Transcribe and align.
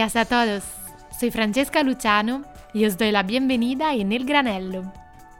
Días 0.00 0.16
a 0.16 0.24
todos. 0.24 0.64
Soy 1.20 1.30
Francesca 1.30 1.82
Luciano 1.82 2.42
y 2.72 2.86
os 2.86 2.96
doy 2.96 3.12
la 3.12 3.22
bienvenida 3.22 3.92
en 3.92 4.12
El 4.12 4.24
Granello. 4.24 4.90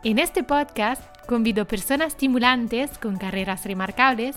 En 0.04 0.18
este 0.18 0.42
podcast 0.42 1.02
convido 1.26 1.66
personas 1.66 2.08
estimulantes 2.08 2.98
con 2.98 3.16
carreras 3.16 3.64
remarcables 3.64 4.36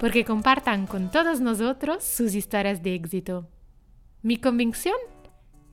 porque 0.00 0.24
compartan 0.24 0.86
con 0.86 1.10
todos 1.10 1.42
nosotros 1.42 2.02
sus 2.02 2.34
historias 2.34 2.82
de 2.82 2.94
éxito. 2.94 3.46
Mi 4.22 4.38
convicción 4.38 4.96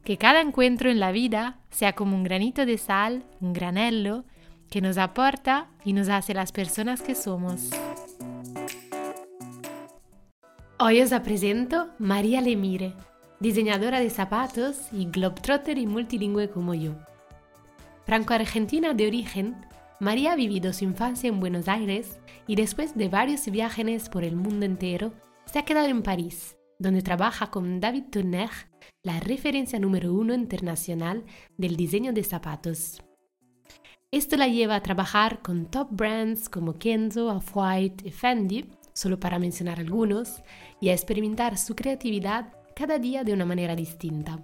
que 0.03 0.17
cada 0.17 0.41
encuentro 0.41 0.89
en 0.89 0.99
la 0.99 1.13
vida 1.13 1.61
sea 1.69 1.93
como 1.93 2.17
un 2.17 2.25
granito 2.25 2.65
de 2.65 2.77
sal, 2.77 3.23
un 3.39 3.53
granello, 3.53 4.25
que 4.69 4.81
nos 4.81 4.97
aporta 4.97 5.69
y 5.85 5.93
nos 5.93 6.09
hace 6.09 6.33
las 6.33 6.51
personas 6.51 7.01
que 7.01 7.15
somos. 7.15 7.69
Hoy 10.79 11.01
os 11.01 11.11
presento 11.21 11.87
María 11.97 12.41
Lemire, 12.41 12.93
diseñadora 13.39 13.99
de 13.99 14.09
zapatos 14.09 14.87
y 14.91 15.05
globetrotter 15.05 15.77
y 15.77 15.87
multilingüe 15.87 16.49
como 16.49 16.73
yo. 16.73 16.95
Franco-argentina 18.05 18.93
de 18.93 19.07
origen, 19.07 19.55
María 19.99 20.33
ha 20.33 20.35
vivido 20.35 20.73
su 20.73 20.83
infancia 20.83 21.27
en 21.27 21.39
Buenos 21.39 21.67
Aires 21.67 22.19
y 22.47 22.55
después 22.55 22.95
de 22.95 23.09
varios 23.09 23.45
viajes 23.49 24.09
por 24.09 24.23
el 24.23 24.35
mundo 24.35 24.65
entero, 24.65 25.13
se 25.45 25.59
ha 25.59 25.65
quedado 25.65 25.87
en 25.87 26.03
París, 26.03 26.57
donde 26.79 27.01
trabaja 27.01 27.49
con 27.49 27.79
David 27.79 28.05
Tourner, 28.11 28.49
la 29.03 29.19
referencia 29.19 29.79
número 29.79 30.13
uno 30.13 30.33
internacional 30.33 31.23
del 31.57 31.75
diseño 31.75 32.13
de 32.13 32.23
zapatos. 32.23 33.01
Esto 34.11 34.37
la 34.37 34.47
lleva 34.47 34.75
a 34.75 34.83
trabajar 34.83 35.41
con 35.41 35.65
top 35.65 35.89
brands 35.91 36.49
como 36.49 36.73
Kenzo, 36.73 37.27
Off-White 37.27 38.07
y 38.07 38.11
Fendi, 38.11 38.69
solo 38.93 39.19
para 39.19 39.39
mencionar 39.39 39.79
algunos, 39.79 40.41
y 40.79 40.89
a 40.89 40.93
experimentar 40.93 41.57
su 41.57 41.75
creatividad 41.75 42.53
cada 42.75 42.99
día 42.99 43.23
de 43.23 43.33
una 43.33 43.45
manera 43.45 43.75
distinta. 43.75 44.39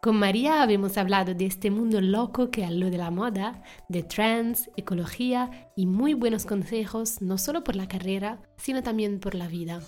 Con 0.00 0.16
María 0.16 0.62
habíamos 0.62 0.96
hablado 0.96 1.34
de 1.34 1.44
este 1.44 1.70
mundo 1.70 2.00
loco 2.00 2.50
que 2.50 2.66
lo 2.70 2.88
de 2.88 2.98
la 2.98 3.10
moda, 3.10 3.62
de 3.88 4.02
trends, 4.02 4.70
ecología 4.76 5.70
y 5.76 5.86
muy 5.86 6.14
buenos 6.14 6.46
consejos 6.46 7.20
no 7.20 7.36
solo 7.36 7.64
por 7.64 7.76
la 7.76 7.88
carrera, 7.88 8.40
sino 8.56 8.82
también 8.82 9.20
por 9.20 9.34
la 9.34 9.48
vida. 9.48 9.80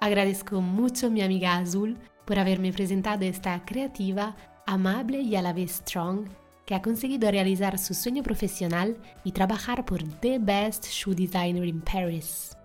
Agradezco 0.00 0.60
mucho 0.60 1.06
a 1.06 1.10
mi 1.10 1.22
amiga 1.22 1.56
Azul 1.56 1.96
por 2.24 2.38
haberme 2.38 2.72
presentado 2.72 3.24
esta 3.24 3.64
creativa, 3.64 4.34
amable 4.66 5.20
y 5.20 5.36
a 5.36 5.42
la 5.42 5.52
vez 5.52 5.82
strong, 5.86 6.26
que 6.66 6.74
ha 6.74 6.82
conseguido 6.82 7.30
realizar 7.30 7.78
su 7.78 7.94
sueño 7.94 8.22
profesional 8.22 8.96
y 9.24 9.32
trabajar 9.32 9.84
por 9.84 10.02
The 10.20 10.38
Best 10.38 10.86
Shoe 10.86 11.14
Designer 11.14 11.64
in 11.64 11.82
Paris. 11.82 12.57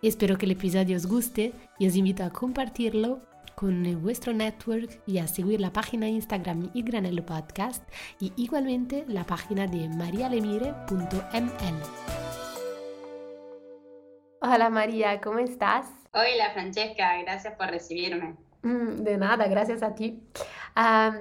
Espero 0.00 0.38
que 0.38 0.46
el 0.46 0.52
episodio 0.52 0.96
os 0.96 1.06
guste 1.06 1.52
y 1.76 1.88
os 1.88 1.96
invito 1.96 2.22
a 2.22 2.30
compartirlo 2.30 3.18
con 3.56 4.00
vuestro 4.00 4.32
network 4.32 5.02
y 5.06 5.18
a 5.18 5.26
seguir 5.26 5.60
la 5.60 5.72
página 5.72 6.06
de 6.06 6.12
Instagram 6.12 6.70
y 6.72 6.82
Granello 6.82 7.26
Podcast 7.26 7.82
y 8.20 8.32
igualmente 8.36 9.04
la 9.08 9.24
página 9.24 9.66
de 9.66 9.88
marialemire.ml. 9.88 11.82
Hola 14.40 14.70
María, 14.70 15.20
¿cómo 15.20 15.40
estás? 15.40 15.88
Hola 16.12 16.52
Francesca, 16.52 17.20
gracias 17.22 17.54
por 17.54 17.66
recibirme. 17.66 18.36
Mm, 18.62 19.02
de 19.02 19.16
nada, 19.16 19.48
gracias 19.48 19.82
a 19.82 19.96
ti. 19.96 20.22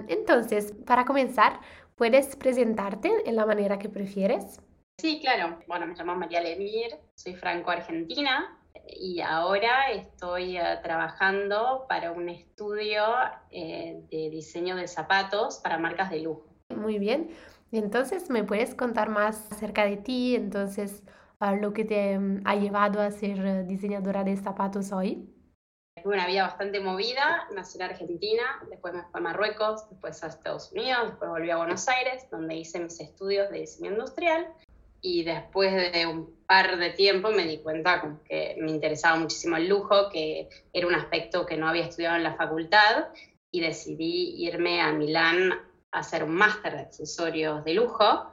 entonces, 0.08 0.76
para 0.86 1.04
comenzar, 1.04 1.60
¿puedes 1.96 2.36
presentarte 2.36 3.12
en 3.26 3.38
la 3.38 3.48
manera 3.48 3.80
que 3.80 3.90
prefieres? 3.90 4.60
Sí, 5.00 5.20
claro. 5.20 5.60
Bueno, 5.68 5.86
me 5.86 5.94
llamo 5.94 6.16
María 6.16 6.42
Lemire, 6.42 7.00
soy 7.14 7.36
franco-argentina, 7.36 8.57
y 8.90 9.22
ahora 9.22 9.92
estoy 9.92 10.58
eh, 10.58 10.80
trabajando 10.84 11.86
para 11.90 12.12
un 12.12 12.30
estudio 12.30 13.04
eh, 13.52 14.02
de 14.10 14.30
diseño 14.30 14.76
de 14.76 14.88
zapatos 14.88 15.60
para 15.60 15.78
marcas 15.78 16.10
de 16.10 16.22
lujo. 16.22 16.46
Muy 16.76 17.00
bien. 17.00 17.30
Entonces, 17.72 18.30
¿me 18.30 18.44
puedes 18.44 18.76
contar 18.76 19.10
más 19.10 19.52
acerca 19.52 19.86
de 19.86 19.98
ti? 19.98 20.36
Entonces, 20.36 21.04
lo 21.60 21.74
que 21.74 21.86
te 21.86 22.18
mm, 22.18 22.42
ha 22.46 22.56
llevado 22.56 23.02
a 23.02 23.12
ser 23.12 23.46
eh, 23.46 23.64
diseñadora 23.64 24.24
de 24.24 24.38
zapatos 24.38 24.92
hoy. 24.92 25.34
Tuve 26.02 26.14
una 26.14 26.28
vida 26.28 26.44
bastante 26.44 26.80
movida, 26.80 27.48
nací 27.54 27.78
en 27.80 27.84
Argentina, 27.84 28.44
después 28.70 28.94
me 28.94 29.02
fui 29.02 29.12
a 29.14 29.20
Marruecos, 29.20 29.90
después 29.90 30.24
a 30.24 30.28
Estados 30.28 30.72
Unidos, 30.72 31.08
después 31.08 31.30
volví 31.30 31.50
a 31.50 31.58
Buenos 31.58 31.88
Aires, 31.88 32.28
donde 32.30 32.56
hice 32.56 32.80
mis 32.80 33.00
estudios 33.00 33.50
de 33.50 33.60
diseño 33.60 33.92
industrial 33.92 34.48
y 35.02 35.24
después 35.24 35.74
de 35.74 36.06
un 36.06 36.38
par 36.46 36.78
de 36.78 36.92
tiempo 36.92 37.30
me 37.32 37.46
di 37.46 37.60
cuenta 37.60 38.20
que 38.28 38.56
me 38.60 38.72
interesaba 38.72 39.18
muchísimo 39.18 39.58
el 39.58 39.68
lujo, 39.68 40.10
que 40.10 40.50
era 40.74 40.88
un 40.88 40.96
aspecto 40.96 41.46
que 41.46 41.58
no 41.58 41.68
había 41.68 41.86
estudiado 41.86 42.16
en 42.16 42.24
la 42.24 42.36
facultad 42.36 43.08
y 43.52 43.62
decidí 43.62 44.46
irme 44.46 44.82
a 44.82 44.92
Milán 44.92 45.52
a 45.92 46.00
hacer 46.00 46.24
un 46.24 46.36
máster 46.36 46.74
de 46.74 46.82
accesorios 46.82 47.64
de 47.64 47.74
lujo, 47.74 48.32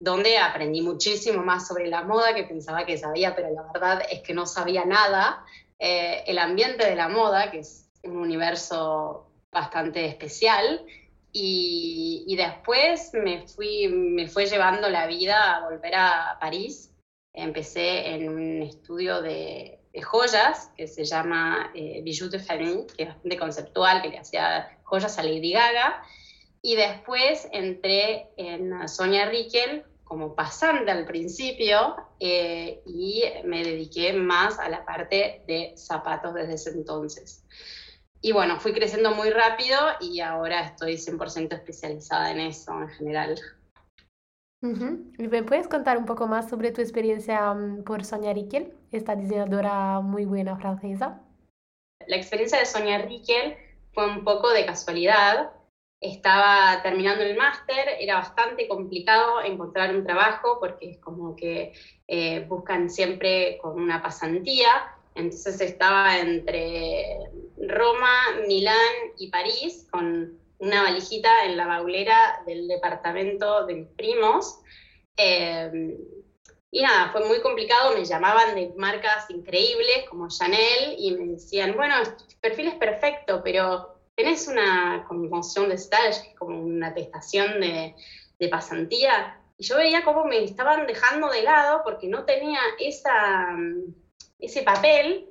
donde 0.00 0.38
aprendí 0.38 0.82
muchísimo 0.82 1.44
más 1.44 1.66
sobre 1.68 1.86
la 1.86 2.02
moda 2.02 2.34
que 2.34 2.44
pensaba 2.44 2.84
que 2.84 2.98
sabía, 2.98 3.36
pero 3.36 3.50
la 3.50 3.62
verdad 3.72 4.02
es 4.10 4.20
que 4.20 4.34
no 4.34 4.46
sabía 4.46 4.84
nada. 4.84 5.44
Eh, 5.78 6.24
el 6.26 6.38
ambiente 6.38 6.84
de 6.86 6.96
la 6.96 7.08
moda, 7.08 7.50
que 7.50 7.60
es 7.60 7.88
un 8.02 8.16
universo 8.16 9.30
bastante 9.52 10.06
especial, 10.06 10.84
y, 11.32 12.34
después 12.36 13.10
me, 13.14 13.46
fui, 13.46 13.88
me 13.88 14.28
fue 14.28 14.46
llevando 14.46 14.88
la 14.90 15.06
vida 15.06 15.56
a 15.56 15.64
volver 15.68 15.94
a 15.94 16.36
París. 16.40 16.92
Empecé 17.32 18.08
en 18.08 18.28
un 18.28 18.62
estudio 18.62 19.22
de, 19.22 19.78
joyas 20.02 20.70
que 20.76 20.86
se 20.86 21.04
llama 21.04 21.70
eh, 21.74 22.00
Bijoux 22.02 22.30
de 22.30 22.38
Famille, 22.38 22.86
que 22.96 23.04
es 23.04 23.08
bastante 23.08 23.38
conceptual, 23.38 24.02
que 24.02 24.08
le 24.08 24.18
hacía 24.18 24.78
joyas 24.84 25.18
a 25.18 25.22
Lady 25.22 25.52
Gaga. 25.52 26.02
Y 26.60 26.76
después 26.76 27.48
entré 27.52 28.30
en 28.36 28.88
Sonia 28.88 29.26
Riquel 29.26 29.84
como 30.04 30.34
pasante 30.34 30.90
al 30.90 31.06
principio 31.06 31.96
eh, 32.20 32.82
y 32.84 33.24
me 33.44 33.64
dediqué 33.64 34.12
más 34.12 34.58
a 34.58 34.68
la 34.68 34.84
parte 34.84 35.42
de 35.46 35.72
zapatos 35.76 36.34
desde 36.34 36.54
ese 36.54 36.70
entonces. 36.70 37.44
Y 38.24 38.30
bueno, 38.30 38.60
fui 38.60 38.72
creciendo 38.72 39.10
muy 39.10 39.30
rápido 39.30 39.76
y 40.00 40.20
ahora 40.20 40.60
estoy 40.60 40.94
100% 40.94 41.54
especializada 41.54 42.30
en 42.30 42.38
eso 42.38 42.72
en 42.80 42.88
general. 42.88 43.40
¿Me 44.60 45.42
puedes 45.42 45.66
contar 45.66 45.98
un 45.98 46.06
poco 46.06 46.28
más 46.28 46.48
sobre 46.48 46.70
tu 46.70 46.80
experiencia 46.80 47.52
mm, 47.52 47.82
por 47.82 48.04
Sonia 48.04 48.32
Riquel, 48.32 48.72
esta 48.92 49.16
diseñadora 49.16 49.98
muy 50.00 50.24
buena 50.24 50.56
francesa? 50.56 51.20
La 52.06 52.14
experiencia 52.14 52.60
de 52.60 52.66
Sonia 52.66 52.98
Riquel 52.98 53.56
fue 53.92 54.06
un 54.08 54.22
poco 54.22 54.50
de 54.52 54.66
casualidad. 54.66 55.50
Estaba 56.00 56.80
terminando 56.80 57.24
el 57.24 57.36
máster, 57.36 57.88
era 57.98 58.14
bastante 58.16 58.68
complicado 58.68 59.42
encontrar 59.42 59.92
un 59.96 60.04
trabajo 60.04 60.58
porque 60.60 60.90
es 60.90 60.98
como 61.00 61.34
que 61.34 61.72
eh, 62.06 62.46
buscan 62.48 62.88
siempre 62.88 63.58
con 63.60 63.80
una 63.80 64.00
pasantía 64.00 64.68
entonces 65.14 65.60
estaba 65.60 66.18
entre 66.18 67.18
Roma, 67.58 68.12
Milán 68.46 68.76
y 69.18 69.30
París 69.30 69.86
con 69.90 70.38
una 70.58 70.82
valijita 70.82 71.44
en 71.44 71.56
la 71.56 71.66
baulera 71.66 72.42
del 72.46 72.68
departamento 72.68 73.66
de 73.66 73.74
mis 73.74 73.88
primos. 73.88 74.60
Em, 75.16 75.96
y 76.70 76.82
nada, 76.82 77.10
fue 77.12 77.24
muy 77.26 77.40
complicado, 77.40 77.94
me 77.94 78.04
llamaban 78.04 78.54
de 78.54 78.72
marcas 78.76 79.28
increíbles 79.28 80.08
como 80.08 80.28
Chanel 80.28 80.94
y 80.98 81.12
me 81.12 81.32
decían, 81.32 81.74
bueno, 81.76 81.96
tu 82.16 82.24
perfil 82.40 82.68
es 82.68 82.74
perfecto, 82.76 83.42
pero 83.44 83.98
tenés 84.14 84.48
una 84.48 85.04
conmoción 85.06 85.68
de 85.68 85.74
stage, 85.74 86.34
como 86.38 86.60
una 86.60 86.88
atestación 86.88 87.60
de, 87.60 87.94
de 88.38 88.48
pasantía. 88.48 89.38
Y 89.58 89.64
yo 89.64 89.76
veía 89.76 90.04
cómo 90.04 90.24
me 90.24 90.42
estaban 90.44 90.86
dejando 90.86 91.28
de 91.28 91.42
lado 91.42 91.82
porque 91.84 92.08
no 92.08 92.24
tenía 92.24 92.60
esa 92.78 93.54
ese 94.42 94.62
papel. 94.62 95.28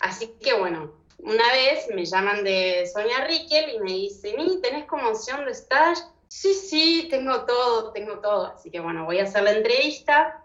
Así 0.00 0.34
que 0.40 0.54
bueno, 0.54 0.92
una 1.18 1.52
vez 1.52 1.88
me 1.94 2.04
llaman 2.04 2.44
de 2.44 2.86
Sonia 2.92 3.24
Riquel 3.26 3.74
y 3.74 3.78
me 3.80 3.92
dicen, 3.92 4.40
¿y 4.40 4.60
tenés 4.60 4.86
como 4.86 5.08
opción 5.08 5.44
de 5.44 5.52
stage? 5.52 6.00
Sí, 6.28 6.54
sí, 6.54 7.06
tengo 7.10 7.44
todo, 7.44 7.92
tengo 7.92 8.18
todo. 8.20 8.46
Así 8.46 8.70
que 8.70 8.80
bueno, 8.80 9.04
voy 9.04 9.18
a 9.20 9.24
hacer 9.24 9.42
la 9.42 9.52
entrevista. 9.52 10.40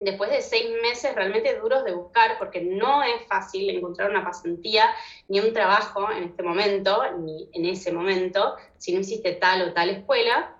Después 0.00 0.30
de 0.30 0.42
seis 0.42 0.66
meses 0.82 1.14
realmente 1.14 1.58
duros 1.58 1.84
de 1.84 1.94
buscar, 1.94 2.36
porque 2.38 2.60
no 2.60 3.02
es 3.02 3.26
fácil 3.28 3.70
encontrar 3.70 4.10
una 4.10 4.24
pasantía 4.24 4.90
ni 5.28 5.40
un 5.40 5.52
trabajo 5.52 6.10
en 6.10 6.24
este 6.24 6.42
momento, 6.42 7.02
ni 7.20 7.48
en 7.52 7.64
ese 7.64 7.92
momento, 7.92 8.56
si 8.76 8.92
no 8.92 9.00
hiciste 9.00 9.32
tal 9.32 9.70
o 9.70 9.72
tal 9.72 9.90
escuela. 9.90 10.56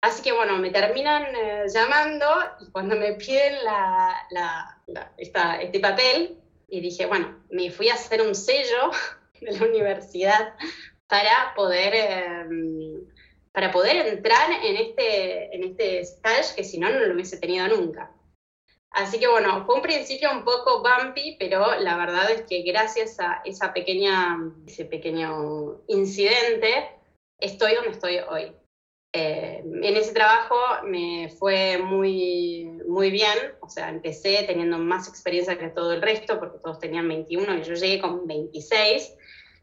Así 0.00 0.22
que 0.22 0.32
bueno, 0.32 0.58
me 0.58 0.70
terminan 0.70 1.24
eh, 1.34 1.64
llamando 1.72 2.26
y 2.60 2.70
cuando 2.70 2.94
me 2.94 3.14
piden 3.14 3.56
este 5.58 5.80
papel, 5.80 6.38
y 6.68 6.80
dije, 6.80 7.06
bueno, 7.06 7.42
me 7.50 7.70
fui 7.70 7.88
a 7.88 7.94
hacer 7.94 8.22
un 8.22 8.34
sello 8.34 8.90
de 9.40 9.52
la 9.52 9.66
universidad 9.66 10.54
para 11.08 11.54
poder, 11.56 11.94
em, 11.94 13.06
para 13.52 13.70
poder 13.72 14.06
entrar 14.06 14.50
en 14.62 14.76
este, 14.76 15.54
en 15.54 15.64
este 15.64 16.00
stage 16.00 16.54
que 16.54 16.64
si 16.64 16.78
no, 16.78 16.90
no 16.90 17.00
lo 17.00 17.14
hubiese 17.14 17.38
tenido 17.38 17.66
nunca. 17.68 18.12
Así 18.90 19.18
que 19.18 19.28
bueno, 19.28 19.64
fue 19.66 19.76
un 19.76 19.82
principio 19.82 20.30
un 20.30 20.44
poco 20.44 20.82
bumpy, 20.82 21.36
pero 21.38 21.78
la 21.78 21.96
verdad 21.96 22.30
es 22.30 22.42
que 22.42 22.62
gracias 22.62 23.18
a 23.20 23.42
esa 23.44 23.72
pequeña, 23.72 24.38
ese 24.66 24.84
pequeño 24.84 25.82
incidente, 25.88 26.90
estoy 27.38 27.74
donde 27.74 27.90
estoy 27.90 28.18
hoy. 28.28 28.52
Eh, 29.20 29.64
en 29.64 29.96
ese 29.96 30.12
trabajo 30.12 30.54
me 30.84 31.28
fue 31.40 31.78
muy, 31.78 32.70
muy 32.86 33.10
bien, 33.10 33.36
o 33.60 33.68
sea, 33.68 33.88
empecé 33.88 34.44
teniendo 34.46 34.78
más 34.78 35.08
experiencia 35.08 35.58
que 35.58 35.70
todo 35.70 35.92
el 35.92 36.02
resto, 36.02 36.38
porque 36.38 36.58
todos 36.58 36.78
tenían 36.78 37.08
21 37.08 37.56
y 37.56 37.62
yo 37.64 37.74
llegué 37.74 38.00
con 38.00 38.28
26. 38.28 39.12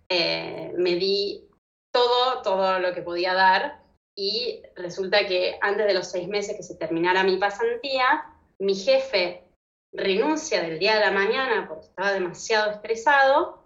Eh, 0.10 0.74
me 0.76 0.96
di 0.96 1.48
todo, 1.94 2.42
todo 2.42 2.80
lo 2.80 2.94
que 2.94 3.02
podía 3.02 3.34
dar 3.34 3.82
y 4.14 4.62
resulta 4.76 5.26
que 5.26 5.58
antes 5.62 5.88
de 5.88 5.94
los 5.94 6.12
seis 6.12 6.28
meses 6.28 6.58
que 6.58 6.64
se 6.64 6.76
terminara 6.76 7.24
mi 7.24 7.38
pasantía, 7.38 8.26
mi 8.60 8.76
jefe 8.76 9.46
renuncia 9.94 10.62
del 10.62 10.80
día 10.80 10.96
de 10.96 11.00
la 11.06 11.12
mañana 11.12 11.66
porque 11.70 11.86
estaba 11.86 12.12
demasiado 12.12 12.72
estresado 12.72 13.64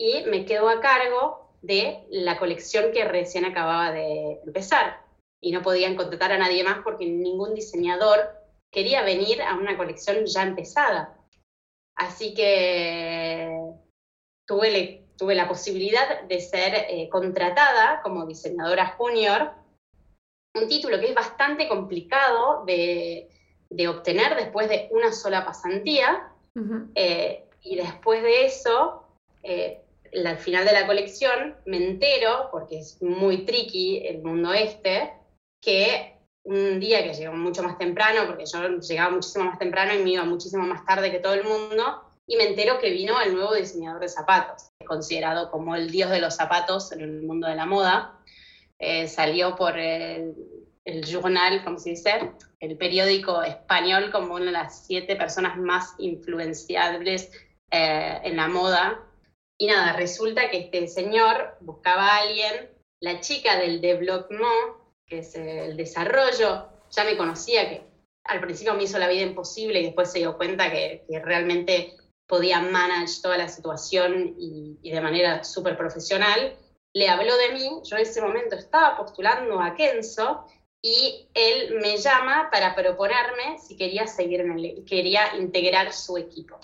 y 0.00 0.24
me 0.24 0.44
quedo 0.44 0.68
a 0.68 0.80
cargo 0.80 1.45
de 1.62 2.04
la 2.10 2.38
colección 2.38 2.92
que 2.92 3.04
recién 3.04 3.44
acababa 3.44 3.92
de 3.92 4.40
empezar. 4.44 5.00
Y 5.40 5.52
no 5.52 5.62
podían 5.62 5.96
contratar 5.96 6.32
a 6.32 6.38
nadie 6.38 6.64
más 6.64 6.78
porque 6.82 7.06
ningún 7.06 7.54
diseñador 7.54 8.36
quería 8.70 9.02
venir 9.02 9.42
a 9.42 9.54
una 9.54 9.76
colección 9.76 10.26
ya 10.26 10.42
empezada. 10.42 11.16
Así 11.96 12.34
que 12.34 13.58
tuve, 14.46 15.06
tuve 15.16 15.34
la 15.34 15.48
posibilidad 15.48 16.22
de 16.22 16.40
ser 16.40 16.74
eh, 16.74 17.08
contratada 17.10 18.00
como 18.02 18.26
diseñadora 18.26 18.94
junior, 18.98 19.52
un 20.54 20.68
título 20.68 20.98
que 20.98 21.08
es 21.08 21.14
bastante 21.14 21.68
complicado 21.68 22.64
de, 22.64 23.28
obtener 23.88 24.36
después 24.36 24.68
de 24.68 24.88
una 24.90 25.12
sola 25.12 25.44
pasantía. 25.44 26.32
Eh, 26.94 27.44
y 27.62 27.76
después 27.76 28.22
de 28.22 28.46
eso, 28.46 29.04
eh, 29.42 29.82
al 30.24 30.38
final 30.38 30.64
de 30.64 30.72
la 30.72 30.86
colección 30.86 31.56
me 31.66 31.76
entero, 31.76 32.48
porque 32.50 32.78
es 32.78 33.02
muy 33.02 33.44
tricky 33.44 34.06
el 34.06 34.22
mundo 34.22 34.52
este, 34.52 35.12
que 35.60 36.16
un 36.44 36.78
día 36.80 37.02
que 37.02 37.14
llegó 37.14 37.34
mucho 37.34 37.62
más 37.62 37.76
temprano, 37.76 38.22
porque 38.26 38.44
yo 38.46 38.78
llegaba 38.78 39.10
muchísimo 39.10 39.44
más 39.44 39.58
temprano 39.58 39.94
y 39.94 40.02
me 40.02 40.10
iba 40.10 40.24
muchísimo 40.24 40.64
más 40.64 40.84
tarde 40.86 41.10
que 41.10 41.18
todo 41.18 41.34
el 41.34 41.44
mundo, 41.44 42.02
y 42.26 42.36
me 42.36 42.48
entero 42.48 42.78
que 42.78 42.90
vino 42.90 43.20
el 43.20 43.34
nuevo 43.34 43.54
diseñador 43.54 44.00
de 44.00 44.08
zapatos, 44.08 44.70
considerado 44.86 45.50
como 45.50 45.74
el 45.76 45.90
dios 45.90 46.10
de 46.10 46.20
los 46.20 46.36
zapatos 46.36 46.92
en 46.92 47.00
el 47.00 47.22
mundo 47.22 47.48
de 47.48 47.56
la 47.56 47.66
moda. 47.66 48.18
Eh, 48.78 49.08
salió 49.08 49.56
por 49.56 49.78
el, 49.78 50.34
el 50.84 51.04
journal, 51.04 51.64
¿cómo 51.64 51.78
se 51.78 51.90
dice? 51.90 52.32
El 52.60 52.76
periódico 52.76 53.42
español 53.42 54.10
como 54.10 54.34
una 54.34 54.46
de 54.46 54.52
las 54.52 54.86
siete 54.86 55.16
personas 55.16 55.56
más 55.56 55.94
influenciables 55.98 57.30
eh, 57.70 58.20
en 58.22 58.36
la 58.36 58.48
moda 58.48 59.02
y 59.58 59.66
nada, 59.66 59.94
resulta 59.94 60.50
que 60.50 60.58
este 60.58 60.86
señor 60.86 61.56
buscaba 61.60 62.08
a 62.08 62.18
alguien, 62.18 62.70
la 63.00 63.20
chica 63.20 63.58
del 63.58 63.80
développement, 63.80 64.76
que 65.06 65.18
es 65.20 65.34
el 65.34 65.76
desarrollo, 65.76 66.68
ya 66.90 67.04
me 67.04 67.16
conocía, 67.16 67.68
que 67.68 67.82
al 68.24 68.40
principio 68.40 68.74
me 68.74 68.84
hizo 68.84 68.98
la 68.98 69.08
vida 69.08 69.22
imposible 69.22 69.80
y 69.80 69.84
después 69.84 70.10
se 70.10 70.18
dio 70.18 70.36
cuenta 70.36 70.70
que, 70.70 71.04
realmente 71.24 71.96
podía 72.26 72.60
manage 72.60 73.22
toda 73.22 73.38
la 73.38 73.48
situación 73.48 74.34
y, 74.36 74.78
y 74.82 74.90
de 74.90 75.00
manera 75.00 75.44
súper 75.44 75.76
profesional. 75.76 76.56
Le 76.92 77.08
habló 77.08 77.36
de 77.36 77.52
mí, 77.52 77.80
yo 77.84 77.96
en 77.96 78.02
ese 78.02 78.20
momento 78.20 78.56
estaba 78.56 78.96
postulando 78.96 79.60
a 79.60 79.74
Kenzo 79.76 80.44
y 80.82 81.28
él 81.34 81.78
me 81.80 81.96
llama 81.96 82.48
para 82.50 82.74
proponerme 82.74 83.58
si 83.58 83.76
quería 83.76 84.06
seguir 84.06 84.40
en 84.40 84.58
el, 84.58 84.84
quería 84.84 85.36
integrar 85.36 85.92
su 85.92 86.16
equipo. 86.16 86.58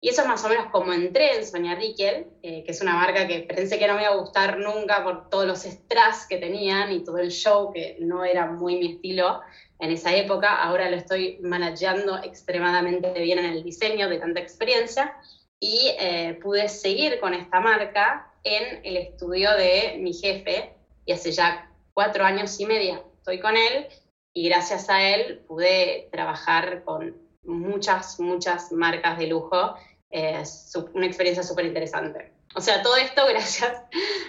Y 0.00 0.10
eso 0.10 0.22
es 0.22 0.28
más 0.28 0.44
o 0.44 0.48
menos 0.48 0.66
como 0.70 0.92
entré 0.92 1.36
en 1.36 1.44
Sonia 1.44 1.74
Rickel, 1.74 2.28
eh, 2.42 2.62
que 2.62 2.70
es 2.70 2.80
una 2.80 2.94
marca 2.94 3.26
que 3.26 3.40
pensé 3.40 3.78
que 3.78 3.88
no 3.88 3.94
me 3.94 4.02
iba 4.02 4.12
a 4.12 4.16
gustar 4.16 4.58
nunca 4.58 5.02
por 5.02 5.28
todos 5.28 5.46
los 5.46 5.64
strass 5.64 6.26
que 6.28 6.36
tenían 6.36 6.92
y 6.92 7.02
todo 7.02 7.18
el 7.18 7.32
show 7.32 7.72
que 7.72 7.96
no 7.98 8.24
era 8.24 8.46
muy 8.46 8.76
mi 8.76 8.94
estilo 8.94 9.40
en 9.80 9.90
esa 9.90 10.14
época. 10.14 10.62
Ahora 10.62 10.88
lo 10.88 10.96
estoy 10.96 11.38
manejando 11.42 12.22
extremadamente 12.22 13.12
bien 13.20 13.40
en 13.40 13.46
el 13.46 13.64
diseño 13.64 14.08
de 14.08 14.18
tanta 14.18 14.38
experiencia 14.38 15.16
y 15.58 15.96
eh, 15.98 16.38
pude 16.40 16.68
seguir 16.68 17.18
con 17.18 17.34
esta 17.34 17.58
marca 17.58 18.32
en 18.44 18.80
el 18.84 18.96
estudio 18.96 19.50
de 19.56 19.96
mi 19.98 20.12
jefe 20.12 20.74
y 21.04 21.12
hace 21.12 21.32
ya 21.32 21.72
cuatro 21.92 22.24
años 22.24 22.58
y 22.60 22.66
media 22.66 23.02
estoy 23.16 23.40
con 23.40 23.56
él 23.56 23.88
y 24.32 24.48
gracias 24.48 24.88
a 24.88 25.02
él 25.02 25.40
pude 25.48 26.08
trabajar 26.12 26.84
con 26.84 27.16
muchas, 27.42 28.20
muchas 28.20 28.70
marcas 28.72 29.18
de 29.18 29.26
lujo 29.26 29.74
es 30.10 30.72
una 30.94 31.06
experiencia 31.06 31.42
súper 31.42 31.66
interesante. 31.66 32.32
O 32.54 32.60
sea, 32.60 32.82
todo 32.82 32.96
esto 32.96 33.22
gracias 33.28 33.72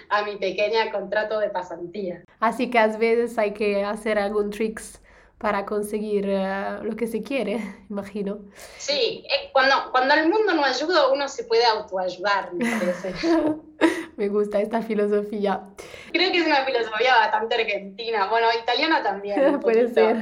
a 0.09 0.23
mi 0.23 0.37
pequeña 0.37 0.91
contrato 0.91 1.39
de 1.39 1.49
pasantía. 1.49 2.23
Así 2.39 2.69
que 2.69 2.79
a 2.79 2.87
veces 2.87 3.37
hay 3.37 3.53
que 3.53 3.83
hacer 3.83 4.19
algún 4.19 4.49
tricks 4.49 4.99
para 5.37 5.65
conseguir 5.65 6.25
eh, 6.27 6.79
lo 6.83 6.97
que 6.97 7.07
se 7.07 7.23
quiere, 7.23 7.61
imagino. 7.89 8.39
Sí, 8.77 9.23
eh, 9.25 9.49
cuando, 9.53 9.75
cuando 9.91 10.13
el 10.15 10.29
mundo 10.29 10.53
no 10.53 10.63
ayuda, 10.63 11.11
uno 11.11 11.27
se 11.27 11.45
puede 11.45 11.65
autoayudar, 11.65 12.53
me 12.53 12.69
parece. 12.69 13.13
me 14.17 14.27
gusta 14.27 14.59
esta 14.59 14.81
filosofía. 14.81 15.63
Creo 16.11 16.31
que 16.31 16.39
es 16.39 16.45
una 16.45 16.65
filosofía 16.65 17.15
bastante 17.15 17.55
argentina, 17.55 18.29
bueno, 18.29 18.47
italiana 18.61 19.01
también. 19.01 19.59
puede 19.61 19.93
ser. 19.93 20.17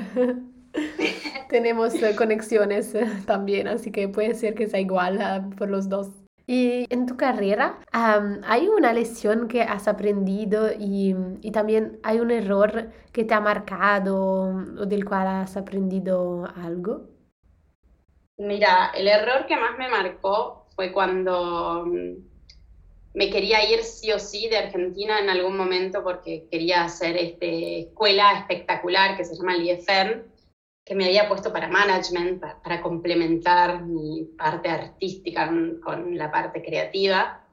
Tenemos 1.50 1.94
eh, 1.96 2.16
conexiones 2.16 2.94
eh, 2.96 3.06
también, 3.26 3.68
así 3.68 3.92
que 3.92 4.10
puede 4.10 4.34
ser 4.34 4.56
que 4.56 4.68
sea 4.68 4.80
igual 4.80 5.22
ah, 5.22 5.50
por 5.58 5.70
los 5.70 5.90
dos. 5.90 6.10
Y 6.50 6.86
en 6.90 7.06
tu 7.06 7.18
carrera, 7.18 7.80
¿hay 7.92 8.70
una 8.70 8.94
lección 8.94 9.50
que 9.50 9.64
has 9.64 9.90
aprendido 9.90 10.70
y, 10.80 11.14
y, 11.42 11.52
también 11.52 12.00
hay 12.04 12.22
un 12.22 12.32
error 12.32 12.90
que 13.12 13.26
te 13.26 13.34
ha 13.34 13.42
marcado 13.42 14.56
o 14.80 14.86
del 14.86 15.04
cual 15.04 15.28
has 15.28 15.58
aprendido 15.58 16.48
algo? 16.56 17.10
Mira, 18.38 18.92
el 18.96 19.10
error 19.10 19.46
que 19.46 19.58
más 19.58 19.78
me 19.78 19.90
marcó 19.90 20.68
fue 20.74 20.94
cuando 20.94 21.86
mm, 21.86 22.14
me 23.16 23.30
quería 23.32 23.70
ir 23.70 23.84
sí 23.84 24.12
o 24.12 24.20
sí 24.20 24.48
de 24.48 24.58
Argentina 24.58 25.20
en 25.20 25.30
algún 25.30 25.58
momento 25.58 26.04
porque 26.04 26.48
quería 26.52 26.84
hacer 26.84 27.18
este 27.18 27.80
escuela 27.80 28.40
espectacular 28.40 29.18
que 29.18 29.26
se 29.26 29.36
llama 29.36 29.56
el 29.56 29.64
IEFEM 29.64 30.24
que 30.88 30.96
me 30.96 31.06
había 31.06 31.28
puesto 31.28 31.52
para 31.52 31.68
management, 31.68 32.42
para, 32.64 32.82
complementar 32.82 33.84
mi 33.84 34.24
parte 34.38 34.70
artística 34.70 35.52
con, 35.84 36.18
la 36.18 36.32
parte 36.32 36.64
creativa. 36.64 37.46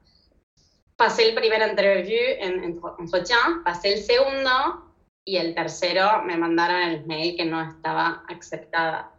Pasé 0.95 1.27
el 1.27 1.35
primer 1.35 1.67
interview 1.69 2.21
en, 2.39 2.63
en 2.63 2.79
entretien, 2.97 3.61
pasé 3.65 3.93
el 3.93 3.99
segundo 3.99 4.95
y 5.25 5.35
el 5.35 5.53
tercero 5.53 6.23
me 6.23 6.37
mandaron 6.37 6.81
el 6.81 7.05
mail 7.05 7.35
que 7.35 7.43
no 7.43 7.61
estaba 7.61 8.23
aceptada. 8.29 9.11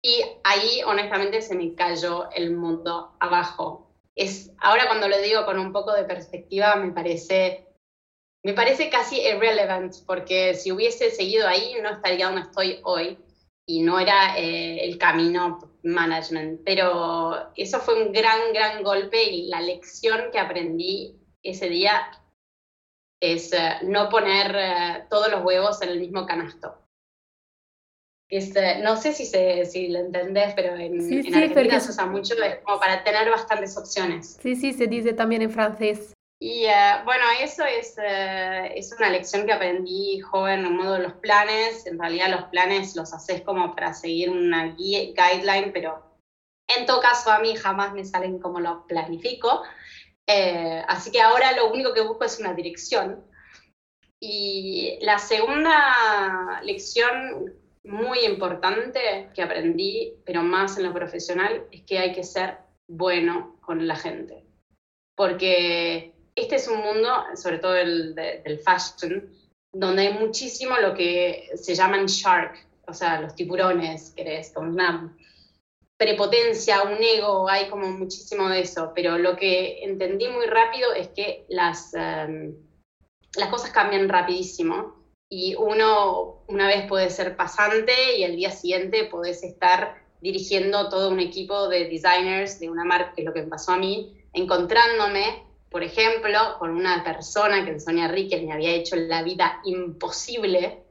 Y 0.00 0.22
ahí 0.44 0.80
honestamente 0.86 1.42
se 1.42 1.54
me 1.54 1.74
cayó 1.74 2.30
el 2.30 2.56
mundo 2.56 3.14
abajo. 3.20 3.92
Es, 4.16 4.52
ahora 4.58 4.86
cuando 4.86 5.06
lo 5.06 5.18
digo 5.18 5.44
con 5.44 5.58
un 5.58 5.70
poco 5.70 5.92
de 5.92 6.04
perspectiva 6.04 6.76
me 6.76 6.92
parece 6.92 7.67
me 8.44 8.52
parece 8.54 8.88
casi 8.88 9.20
irrelevant, 9.20 9.94
porque 10.06 10.54
si 10.54 10.70
hubiese 10.72 11.10
seguido 11.10 11.46
ahí 11.48 11.74
no 11.82 11.90
estaría 11.90 12.26
donde 12.26 12.42
estoy 12.42 12.80
hoy 12.84 13.18
y 13.66 13.82
no 13.82 13.98
era 13.98 14.38
eh, 14.38 14.84
el 14.84 14.96
camino 14.96 15.58
management. 15.82 16.62
Pero 16.64 17.52
eso 17.56 17.80
fue 17.80 18.02
un 18.02 18.12
gran, 18.12 18.52
gran 18.52 18.82
golpe 18.82 19.22
y 19.22 19.48
la 19.48 19.60
lección 19.60 20.30
que 20.32 20.38
aprendí 20.38 21.16
ese 21.42 21.68
día 21.68 22.10
es 23.20 23.52
eh, 23.52 23.78
no 23.82 24.08
poner 24.08 24.54
eh, 24.56 25.04
todos 25.10 25.30
los 25.30 25.44
huevos 25.44 25.82
en 25.82 25.90
el 25.90 26.00
mismo 26.00 26.24
canasto. 26.24 26.76
Es, 28.30 28.52
no 28.82 28.96
sé 28.96 29.14
si, 29.14 29.24
se, 29.24 29.64
si 29.64 29.88
lo 29.88 30.00
entendés, 30.00 30.52
pero 30.54 30.76
en, 30.76 31.00
en 31.00 31.34
Argentina 31.34 31.80
se 31.80 31.90
usa 31.90 32.04
mucho, 32.04 32.34
es 32.34 32.56
como 32.62 32.78
para 32.78 33.02
tener 33.02 33.30
bastantes 33.30 33.76
opciones. 33.76 34.38
Sí, 34.42 34.54
sí, 34.54 34.74
se 34.74 34.86
dice 34.86 35.14
también 35.14 35.40
en 35.40 35.50
francés. 35.50 36.12
Y 36.40 36.66
eh, 36.66 37.02
bueno, 37.04 37.24
eso 37.40 37.64
es, 37.64 37.96
eh, 37.98 38.72
es, 38.76 38.92
una 38.92 39.10
lección 39.10 39.44
que 39.44 39.52
aprendí 39.52 40.20
joven 40.20 40.64
en 40.64 40.76
modo 40.76 40.94
de 40.94 41.02
los 41.02 41.14
planes. 41.14 41.84
En 41.86 41.98
realidad 41.98 42.30
los 42.30 42.44
planes 42.44 42.94
los 42.94 43.12
haces 43.12 43.42
como 43.42 43.74
para 43.74 43.92
seguir 43.92 44.30
una 44.30 44.76
guideline, 44.76 45.72
pero 45.72 46.16
en 46.68 46.86
todo 46.86 47.00
caso 47.00 47.32
a 47.32 47.40
mí 47.40 47.56
jamás 47.56 47.92
me 47.92 48.04
salen 48.04 48.38
como 48.38 48.60
lo 48.60 48.86
planifico. 48.86 49.62
Eh, 50.28 50.84
así 50.86 51.10
que 51.10 51.20
ahora 51.20 51.52
lo 51.56 51.72
único 51.72 51.92
que 51.92 52.02
busco 52.02 52.24
es 52.24 52.38
una 52.38 52.54
dirección. 52.54 53.24
Y 54.20 54.98
la 55.00 55.18
segunda 55.18 56.60
lección 56.62 57.54
muy 57.84 58.20
importante 58.20 59.30
que 59.34 59.42
aprendí, 59.42 60.14
pero 60.24 60.42
más 60.42 60.76
en 60.76 60.84
lo 60.84 60.92
profesional, 60.92 61.66
es 61.72 61.82
que 61.82 61.98
hay 61.98 62.12
que 62.12 62.22
ser 62.22 62.58
bueno 62.88 63.56
con 63.60 63.88
la 63.88 63.96
gente. 63.96 64.44
Porque 65.16 66.17
este 66.34 66.56
es 66.56 66.68
un 66.68 66.78
mundo, 66.78 67.08
sobre 67.34 67.58
todo 67.58 67.76
el 67.76 68.14
del 68.14 68.58
fashion, 68.60 69.30
donde 69.72 70.02
hay 70.02 70.12
muchísimo 70.14 70.76
lo 70.78 70.94
que 70.94 71.50
se 71.54 71.74
llaman 71.74 72.06
shark, 72.06 72.66
o 72.86 72.94
sea, 72.94 73.20
los 73.20 73.34
tiburones, 73.34 74.12
querés, 74.16 74.52
con 74.52 74.68
una 74.68 75.14
prepotencia, 75.98 76.82
un 76.84 77.02
ego, 77.02 77.48
hay 77.48 77.68
como 77.68 77.88
muchísimo 77.88 78.48
de 78.48 78.60
eso, 78.60 78.92
pero 78.94 79.18
lo 79.18 79.36
que 79.36 79.82
entendí 79.82 80.28
muy 80.28 80.46
rápido 80.46 80.94
es 80.94 81.08
que 81.08 81.44
las, 81.48 81.92
em, 81.94 82.56
las 83.36 83.48
cosas 83.50 83.70
cambian 83.70 84.08
rapidísimo 84.08 85.04
y 85.28 85.54
uno 85.56 86.44
una 86.48 86.68
vez 86.68 86.86
puede 86.88 87.10
ser 87.10 87.36
pasante 87.36 88.16
y 88.16 88.22
el 88.22 88.36
día 88.36 88.50
siguiente 88.50 89.04
podés 89.04 89.42
estar 89.42 89.96
dirigiendo 90.20 90.88
todo 90.88 91.10
un 91.10 91.20
equipo 91.20 91.68
de 91.68 91.88
designers 91.88 92.58
de 92.60 92.70
una 92.70 92.84
marca, 92.84 93.12
que 93.14 93.22
es 93.22 93.26
lo 93.26 93.34
que 93.34 93.42
me 93.42 93.48
pasó 93.48 93.72
a 93.72 93.78
mí, 93.78 94.16
encontrándome, 94.32 95.47
por 95.70 95.82
ejemplo, 95.82 96.38
con 96.58 96.70
una 96.70 97.04
persona 97.04 97.64
que 97.64 97.72
en 97.72 97.80
Sonia 97.80 98.08
Rique 98.08 98.40
me 98.40 98.52
había 98.52 98.70
hecho 98.70 98.96
la 98.96 99.22
vida 99.22 99.60
imposible 99.64 100.84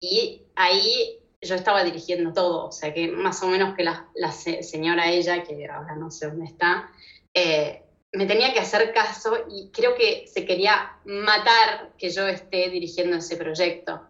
y 0.00 0.42
ahí 0.54 1.18
yo 1.40 1.54
estaba 1.54 1.84
dirigiendo 1.84 2.32
todo, 2.32 2.66
o 2.66 2.72
sea 2.72 2.92
que 2.92 3.08
más 3.08 3.42
o 3.42 3.48
menos 3.48 3.74
que 3.74 3.84
la, 3.84 4.32
señora 4.32 5.10
ella, 5.10 5.42
que 5.42 5.66
ahora 5.66 5.94
no 5.96 6.10
sé 6.10 6.26
dónde 6.26 6.46
está, 6.46 6.90
eh, 7.34 7.82
me 8.12 8.26
tenía 8.26 8.52
que 8.52 8.60
hacer 8.60 8.92
caso 8.92 9.36
y 9.50 9.70
creo 9.70 9.94
que 9.94 10.26
se 10.26 10.44
quería 10.44 10.98
matar 11.04 11.92
que 11.98 12.10
yo 12.10 12.26
esté 12.26 12.70
dirigiendo 12.70 13.16
ese 13.16 13.36
proyecto. 13.36 14.02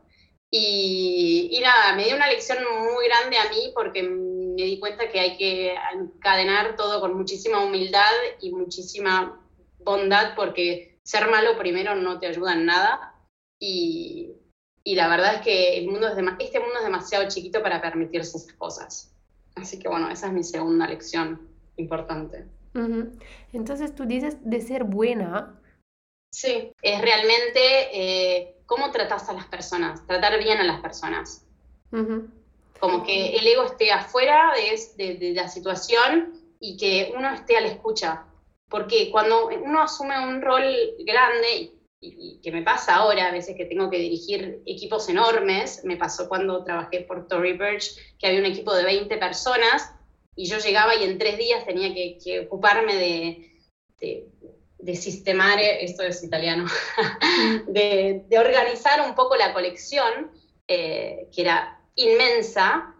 Y, 0.49 1.49
y, 1.51 1.61
nada, 1.61 1.97
me 1.97 2.05
dio 2.05 2.15
una 2.15 2.29
lección 2.29 2.59
muy 2.63 3.07
grande 3.09 3.37
a 3.37 3.51
mí 3.51 3.73
porque 3.75 4.05
me 4.05 4.63
di 4.63 4.79
cuenta 4.79 5.09
que 5.09 5.19
hay 5.19 5.37
que 5.37 5.75
encadenar 5.93 6.77
todo 6.77 7.01
con 7.01 7.17
muchísima 7.17 7.65
humildad 7.65 8.13
y 8.41 8.53
muchísima 8.53 9.46
bondad 9.87 10.35
porque 10.37 10.99
ser 11.03 11.31
malo 11.31 11.57
primero 11.57 11.95
no 11.95 12.19
te 12.19 12.27
ayuda 12.27 12.53
en 12.53 12.67
nada 12.67 13.15
y, 13.59 14.33
y 14.85 14.95
la 14.97 15.09
verdad 15.09 15.37
es 15.37 15.41
que 15.41 15.79
el 15.79 15.89
mundo 15.89 16.09
es 16.09 16.19
este 16.41 16.61
mundo 16.61 16.77
es 16.79 16.85
demasiado 16.85 17.27
chiquito 17.29 17.63
para 17.63 17.81
permitirse 17.81 18.37
esas 18.37 18.53
cosas. 18.53 19.17
Así 19.55 19.79
que 19.79 19.89
bueno, 19.89 20.11
esa 20.11 20.27
es 20.27 20.33
mi 20.35 20.45
segunda 20.45 20.87
lección 20.87 21.49
importante. 21.77 22.45
Entonces 23.53 23.95
tú 23.95 24.05
dices 24.05 24.37
de 24.43 24.61
ser 24.61 24.85
buena. 24.85 25.59
Sí, 26.31 26.73
es 26.83 27.01
realmente 27.01 27.61
eh, 27.93 28.57
cómo 28.67 28.91
tratas 28.91 29.29
a 29.31 29.33
las 29.33 29.47
personas, 29.47 30.07
tratar 30.07 30.39
bien 30.39 30.59
a 30.59 30.65
las 30.65 30.81
personas. 30.81 31.47
Como 32.79 33.05
que 33.05 33.37
el 33.37 33.47
ego 33.47 33.65
esté 33.65 33.91
afuera 33.91 34.53
de, 34.99 35.17
de, 35.17 35.33
la 35.33 35.49
situación 35.49 36.35
y 36.61 36.77
que 36.77 37.15
uno 37.17 37.33
esté 37.33 37.57
a 37.57 37.63
la 37.63 37.69
escucha. 37.69 38.27
Porque 38.69 39.11
cuando 39.11 39.49
uno 39.49 39.83
asume 39.83 40.19
un 40.19 40.43
rol 40.43 40.65
grande, 41.05 41.73
y, 42.01 42.41
que 42.43 42.53
me 42.53 42.63
pasa 42.63 42.97
ahora, 42.97 43.29
a 43.29 43.33
veces 43.33 43.57
que 43.57 43.65
tengo 43.65 43.91
que 43.91 43.99
dirigir 43.99 44.63
equipos 44.67 45.09
enormes, 45.09 45.85
me 45.85 45.97
pasó 45.97 46.29
cuando 46.29 46.65
trabajé 46.65 47.01
por 47.03 47.27
Tory 47.29 47.57
Burch, 47.57 47.97
que 48.19 48.27
había 48.27 48.41
un 48.41 48.47
equipo 48.47 48.75
de 48.75 48.85
20 48.85 49.17
personas, 49.19 49.93
y 50.35 50.47
yo 50.47 50.59
llegaba 50.59 50.95
y 50.95 51.05
en 51.05 51.19
tres 51.19 51.39
días 51.39 51.65
tenía 51.65 51.95
que, 51.95 52.41
ocuparme 52.41 52.97
de, 52.97 53.53
sistemar, 54.95 55.59
esto 55.59 56.03
es 56.03 56.23
italiano, 56.23 56.67
de, 57.69 58.25
de, 58.29 58.39
organizar 58.39 59.01
un 59.01 59.15
poco 59.15 59.37
la 59.37 59.53
colección, 59.53 60.31
eh, 60.69 61.29
que 61.35 61.43
era 61.43 61.81
inmensa, 61.95 62.96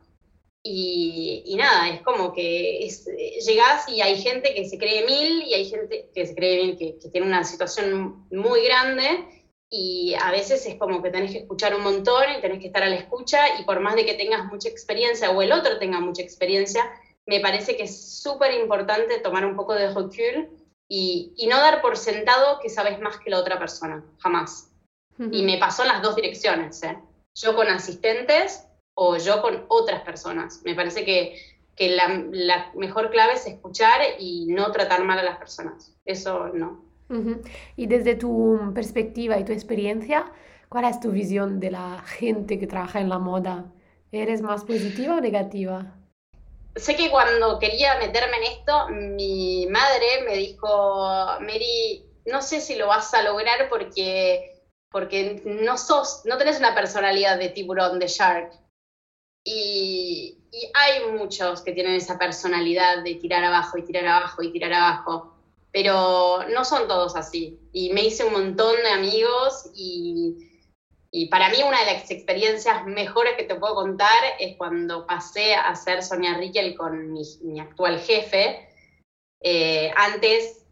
y, 0.69 1.57
nada, 1.57 1.89
es 1.91 2.03
como 2.03 2.33
que 2.33 2.85
es, 2.85 3.07
llegás 3.47 3.89
y 3.89 4.01
hay 4.01 4.21
gente 4.21 4.55
que 4.55 4.69
se 4.69 4.79
cree 4.79 5.05
mil 5.07 5.43
y 5.43 5.55
hay 5.55 5.69
gente 5.69 6.11
que 6.15 6.27
se 6.27 6.35
cree 6.35 6.65
mil, 6.65 6.79
que, 6.79 6.99
que, 6.99 7.09
tiene 7.09 7.27
una 7.27 7.45
situación 7.45 8.27
muy 8.31 8.65
grande 8.65 9.27
y 9.71 10.15
a 10.21 10.31
veces 10.31 10.67
es 10.67 10.77
como 10.77 11.03
que 11.03 11.11
tenés 11.11 11.33
que 11.33 11.39
escuchar 11.39 11.75
un 11.75 11.83
montón 11.83 12.25
y 12.37 12.41
tenés 12.41 12.61
que 12.61 12.67
estar 12.67 12.83
a 12.83 12.89
la 12.89 12.97
escucha 12.97 13.61
y 13.61 13.65
por 13.65 13.81
más 13.81 13.95
de 13.95 14.05
que 14.05 14.15
tengas 14.15 14.47
mucha 14.47 14.69
experiencia 14.69 15.31
o 15.31 15.43
el 15.43 15.53
otro 15.53 15.79
tenga 15.79 16.01
mucha 16.01 16.23
experiencia, 16.23 16.83
me 17.27 17.41
parece 17.41 17.77
que 17.77 17.85
es 17.85 18.21
súper 18.23 18.55
importante 18.55 19.19
tomar 19.21 19.45
un 19.45 19.57
poco 19.57 19.75
de 19.75 19.89
recul 19.89 20.51
y, 20.89 21.33
y, 21.37 21.47
no 21.49 21.59
dar 21.59 21.83
por 21.83 21.97
sentado 21.97 22.61
que 22.61 22.71
sabes 22.71 23.01
más 23.01 23.19
que 23.19 23.31
la 23.31 23.39
otra 23.39 23.59
persona, 23.59 24.05
jamás. 24.19 24.71
Y 25.33 25.43
me 25.43 25.59
pasó 25.59 25.83
en 25.83 25.89
las 25.89 26.03
dos 26.03 26.15
direcciones, 26.15 26.83
¿eh? 26.83 26.97
yo 27.35 27.57
con 27.57 27.69
asistentes 27.69 28.66
o 28.97 29.17
yo 29.17 29.43
con 29.43 29.65
otras 29.69 30.03
personas. 30.03 30.63
Me 30.65 30.75
parece 30.75 31.05
que, 31.05 31.39
que 31.77 31.91
la, 31.91 32.71
mejor 32.75 33.11
clave 33.11 33.35
es 33.35 33.47
escuchar 33.47 34.01
y 34.19 34.47
no 34.47 34.73
tratar 34.73 35.05
mal 35.05 35.19
a 35.19 35.23
las 35.23 35.39
personas. 35.39 35.95
Eso 36.05 36.49
no. 36.49 36.85
Y 37.77 37.87
desde 37.87 38.17
tu 38.17 38.73
perspectiva 38.75 39.39
y 39.39 39.45
tu 39.45 39.53
experiencia, 39.53 40.33
¿cuál 40.69 40.87
es 40.87 40.99
tu 40.99 41.13
visión 41.13 41.61
de 41.61 41.71
la 41.71 42.03
gente 42.05 42.59
que 42.59 42.67
trabaja 42.67 43.01
en 43.01 43.09
la 43.09 43.19
moda? 43.19 43.67
¿Eres 44.11 44.43
más 44.43 44.65
positiva 44.65 45.17
o 45.17 45.21
negativa? 45.21 45.95
Sé 46.75 46.97
que 46.97 47.11
cuando 47.11 47.59
quería 47.59 47.99
meterme 47.99 48.39
en 48.39 48.43
esto, 48.45 48.89
mi 48.89 49.67
madre 49.71 50.07
me 50.27 50.37
dijo, 50.37 50.67
Mary, 51.41 52.07
no 52.25 52.43
sé 52.43 52.61
si 52.61 52.77
lo 52.77 52.89
vas 52.89 53.13
a 53.15 53.23
lograr 53.23 53.69
porque, 53.69 54.63
porque 54.91 55.43
no 55.45 55.77
sos, 55.77 56.23
no 56.25 56.39
tenés 56.39 56.59
una 56.59 56.75
personalidad 56.75 57.39
de 57.39 57.51
tiburón, 57.51 57.99
de 57.99 58.09
shark. 58.09 58.53
Y, 59.47 60.39
hay 60.73 61.13
muchos 61.13 61.61
que 61.61 61.73
tienen 61.73 61.95
esa 61.95 62.19
personalidad 62.19 63.05
de 63.05 63.17
tirar 63.17 63.45
abajo 63.45 63.77
y 63.77 63.85
tirar 63.85 64.07
abajo 64.07 64.43
y 64.43 64.51
tirar 64.53 64.73
abajo, 64.73 65.37
pero 65.71 66.41
no 66.49 66.65
son 66.65 66.89
todos 66.89 67.15
así. 67.15 67.61
Y 67.73 67.93
me 67.93 68.03
hice 68.03 68.25
un 68.25 68.33
montón 68.33 68.75
de 68.83 68.89
amigos 68.89 69.71
y, 69.75 70.43
para 71.31 71.51
mí 71.51 71.57
una 71.67 71.79
de 71.81 71.93
las 71.93 72.11
experiencias 72.11 72.87
mejores 72.87 73.35
que 73.37 73.45
te 73.45 73.55
puedo 73.55 73.75
contar 73.75 74.19
es 74.39 74.57
cuando 74.57 75.07
pasé 75.07 75.55
a 75.55 75.75
ser 75.75 76.03
Sonia 76.03 76.37
Riquel 76.37 76.75
con 76.75 77.13
mi, 77.13 77.61
actual 77.61 78.01
jefe. 78.01 78.69
Eh, 79.41 79.93
antes 79.95 80.67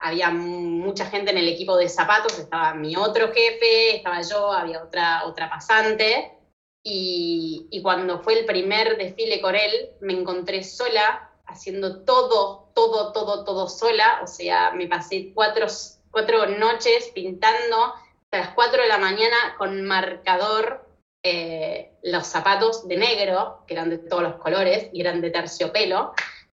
había 0.00 0.30
mucha 0.30 1.06
gente 1.06 1.30
en 1.30 1.38
el 1.38 1.48
equipo 1.48 1.76
de 1.76 1.88
zapatos, 1.88 2.38
estaba 2.38 2.74
mi 2.74 2.96
otro 2.96 3.28
jefe, 3.28 3.96
estaba 3.96 4.20
yo, 4.22 4.52
había 4.52 4.82
otra, 4.82 5.24
otra 5.26 5.48
pasante. 5.48 6.41
Y, 6.84 7.80
cuando 7.82 8.22
fue 8.22 8.40
el 8.40 8.44
primer 8.44 8.96
desfile 8.96 9.40
con 9.40 9.54
él, 9.54 9.90
me 10.00 10.12
encontré 10.12 10.64
sola, 10.64 11.30
haciendo 11.46 12.04
todo, 12.04 12.70
todo, 12.74 13.12
todo, 13.12 13.44
todo 13.44 13.68
sola. 13.68 14.20
O 14.22 14.26
sea, 14.26 14.72
me 14.72 14.88
pasé 14.88 15.32
cuatro, 15.34 15.66
cuatro 16.10 16.46
noches 16.46 17.10
pintando 17.14 17.94
hasta 18.24 18.38
las 18.38 18.54
cuatro 18.54 18.82
de 18.82 18.88
la 18.88 18.98
mañana 18.98 19.36
con 19.58 19.82
marcador 19.82 20.86
eh, 21.24 21.92
los 22.02 22.26
zapatos 22.26 22.88
de 22.88 22.96
negro, 22.96 23.64
que 23.66 23.74
eran 23.74 23.90
de 23.90 23.98
todos 23.98 24.24
los 24.24 24.34
colores 24.36 24.88
y 24.92 25.00
eran 25.00 25.20
de 25.20 25.30
terciopelo. 25.30 26.12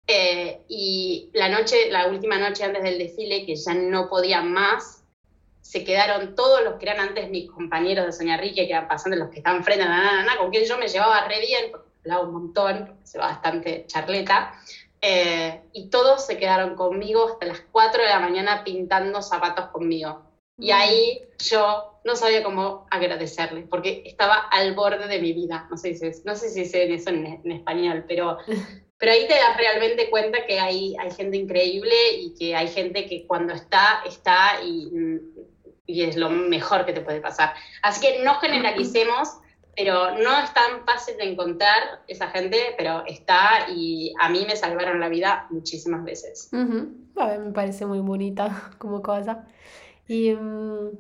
Eh, 0.07 0.63
y 0.69 1.31
la 1.35 1.49
noche, 1.49 1.91
la 1.91 2.09
última 2.09 2.39
noche 2.39 2.65
antes 2.65 2.83
del 2.83 2.99
desfile, 2.99 3.45
que 3.45 3.57
ya 3.57 3.75
no 3.75 4.09
podía 4.09 4.41
más, 4.41 5.04
se 5.65 5.83
quedaron 5.83 6.35
todos 6.35 6.63
los 6.63 6.75
que 6.75 6.91
eran 6.91 7.09
antes 7.09 7.31
mis 7.31 7.51
compañeros 7.51 8.05
de 8.05 8.13
Soña 8.13 8.37
Rique, 8.37 8.67
que 8.67 8.73
eran 8.73 8.87
pasando 8.87 9.17
los 9.17 9.31
que 9.31 9.39
estaban 9.39 9.65
frente 9.65 9.83
a 9.83 10.23
la 10.23 10.37
con 10.37 10.51
quien 10.51 10.67
yo 10.67 10.77
me 10.77 10.89
llevaba 10.89 11.27
re 11.27 11.41
bien, 11.41 11.71
porque 11.71 11.89
hablaba 12.05 12.25
un 12.25 12.33
montón, 12.35 12.87
porque 12.87 13.07
se 13.07 13.19
va 13.19 13.29
bastante 13.29 13.87
charleta, 13.87 14.61
eh, 15.01 15.63
y 15.73 15.89
todos 15.89 16.27
se 16.27 16.37
quedaron 16.37 16.77
conmigo 16.77 17.27
hasta 17.27 17.47
las 17.47 17.63
4 17.73 18.03
de 18.03 18.09
la 18.11 18.21
mañana 18.21 18.63
pintando 18.63 19.23
zapatos 19.23 19.69
conmigo. 19.69 20.23
Y 20.59 20.71
ahí 20.71 21.23
yo 21.39 21.99
no 22.05 22.15
sabía 22.15 22.45
cómo 22.45 22.87
agradecerle, 22.91 23.63
porque 23.63 24.03
estaba 24.05 24.35
al 24.35 24.75
borde 24.75 25.09
de 25.09 25.19
mi 25.19 25.33
vida. 25.33 25.67
No 25.71 25.79
sé 25.79 25.95
si, 25.95 26.11
no 26.25 26.37
sé 26.37 26.51
si 26.51 26.61
eso 26.61 27.09
en, 27.09 27.41
en 27.43 27.53
español, 27.53 28.05
pero, 28.07 28.37
pero 28.99 29.13
ahí 29.13 29.27
te 29.27 29.35
das 29.35 29.57
realmente 29.57 30.11
cuenta 30.11 30.45
que 30.47 30.61
hay, 30.61 30.95
hay 31.01 31.11
gente 31.11 31.39
increíble 31.39 31.95
y 32.19 32.35
que 32.35 32.55
hay 32.55 32.69
gente 32.69 33.07
que 33.07 33.27
cuando 33.27 33.55
está, 33.55 34.03
está 34.07 34.63
y 34.63 34.91
mm, 34.93 35.34
y 35.87 36.03
es 36.03 36.17
lo 36.17 36.31
mejor 36.31 36.85
que 36.87 36.93
te 36.93 37.01
puede 37.01 37.21
pasar. 37.21 37.55
Así 37.83 38.01
que 38.07 38.23
no 38.25 38.35
generalicemos, 38.37 39.39
pero 39.77 40.13
no 40.13 40.39
es 40.39 40.53
tan 40.55 40.85
fácil 40.87 41.17
de 41.17 41.33
encontrar 41.33 42.03
esa 42.09 42.29
gente, 42.29 42.59
pero 42.79 43.05
está 43.07 43.69
y 43.69 44.13
a 44.21 44.29
mí 44.29 44.45
me 44.47 44.57
salvaron 44.57 45.01
la 45.01 45.09
vida 45.09 45.47
muchísimas 45.51 46.05
veces. 46.05 46.49
me 47.15 47.53
parece 47.53 47.87
muy 47.87 48.01
bonita 48.01 48.71
como 48.79 49.03
cosa. 49.03 49.47
Y 50.07 50.33
um, 50.33 50.91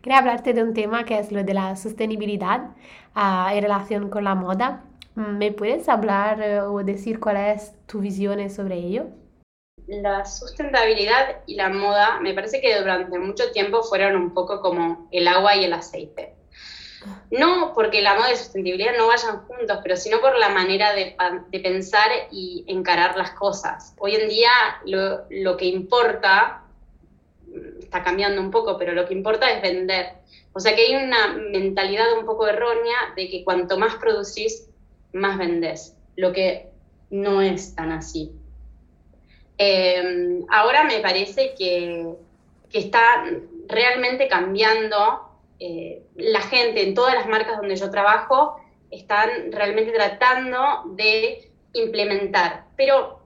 quería 0.00 0.18
hablarte 0.18 0.52
de 0.52 0.62
un 0.62 0.74
tema 0.74 1.04
que 1.04 1.18
es 1.18 1.32
lo 1.32 1.42
de 1.42 1.54
la 1.54 1.76
sostenibilidad 1.76 2.70
uh, 3.16 3.52
en 3.52 3.62
relación 3.62 4.08
con 4.08 4.24
la 4.24 4.34
moda. 4.34 4.84
¿Me 5.14 5.52
puedes 5.52 5.88
hablar 5.88 6.64
uh, 6.64 6.72
o 6.72 6.82
decir 6.82 7.20
cuál 7.20 7.36
es 7.36 7.74
tu 7.86 8.00
visión 8.00 8.48
sobre 8.48 8.76
ello? 8.76 9.06
La 10.00 10.24
sustentabilidad 10.24 11.42
y 11.46 11.54
la 11.54 11.68
moda 11.68 12.20
me 12.20 12.34
parece 12.34 12.60
que 12.60 12.78
durante 12.78 13.18
mucho 13.18 13.50
tiempo 13.52 13.82
fueron 13.82 14.16
un 14.16 14.32
poco 14.32 14.60
como 14.60 15.08
el 15.10 15.28
agua 15.28 15.56
y 15.56 15.64
el 15.64 15.72
aceite. 15.72 16.34
No 17.32 17.72
porque 17.74 18.00
la 18.00 18.14
moda 18.14 18.32
y 18.32 18.36
sustentabilidad 18.36 18.96
no 18.96 19.08
vayan 19.08 19.38
juntos, 19.46 19.78
pero 19.82 19.96
sino 19.96 20.20
por 20.20 20.38
la 20.38 20.50
manera 20.50 20.92
de, 20.94 21.16
pensar 21.60 22.08
y 22.30 22.64
encarar 22.68 23.16
las 23.16 23.32
cosas. 23.32 23.94
Hoy 23.98 24.14
en 24.14 24.28
día 24.28 24.50
lo, 24.84 25.56
que 25.56 25.66
importa, 25.66 26.62
está 27.80 28.04
cambiando 28.04 28.40
un 28.40 28.52
poco, 28.52 28.78
pero 28.78 28.92
lo 28.92 29.06
que 29.06 29.14
importa 29.14 29.50
es 29.50 29.62
vender. 29.62 30.12
O 30.52 30.60
sea 30.60 30.76
que 30.76 30.82
hay 30.82 30.94
una 30.94 31.34
mentalidad 31.50 32.16
un 32.16 32.24
poco 32.24 32.46
errónea 32.46 33.14
de 33.16 33.28
que 33.28 33.42
cuanto 33.42 33.78
más 33.78 33.96
producís, 33.96 34.68
más 35.12 35.38
vendés, 35.38 35.96
lo 36.16 36.32
que 36.32 36.68
no 37.10 37.42
es 37.42 37.74
tan 37.74 37.90
así. 37.90 38.32
Em, 39.58 40.44
ahora 40.48 40.84
me 40.84 41.00
parece 41.00 41.54
que, 41.56 42.14
está 42.72 43.24
realmente 43.68 44.28
cambiando. 44.28 45.28
Eh, 45.58 46.02
la 46.16 46.40
gente 46.40 46.82
en 46.82 46.94
todas 46.94 47.14
las 47.14 47.28
marcas 47.28 47.58
donde 47.58 47.76
yo 47.76 47.90
trabajo 47.90 48.56
están 48.90 49.52
realmente 49.52 49.92
tratando 49.92 50.82
de 50.96 51.50
implementar, 51.74 52.64
pero 52.76 53.20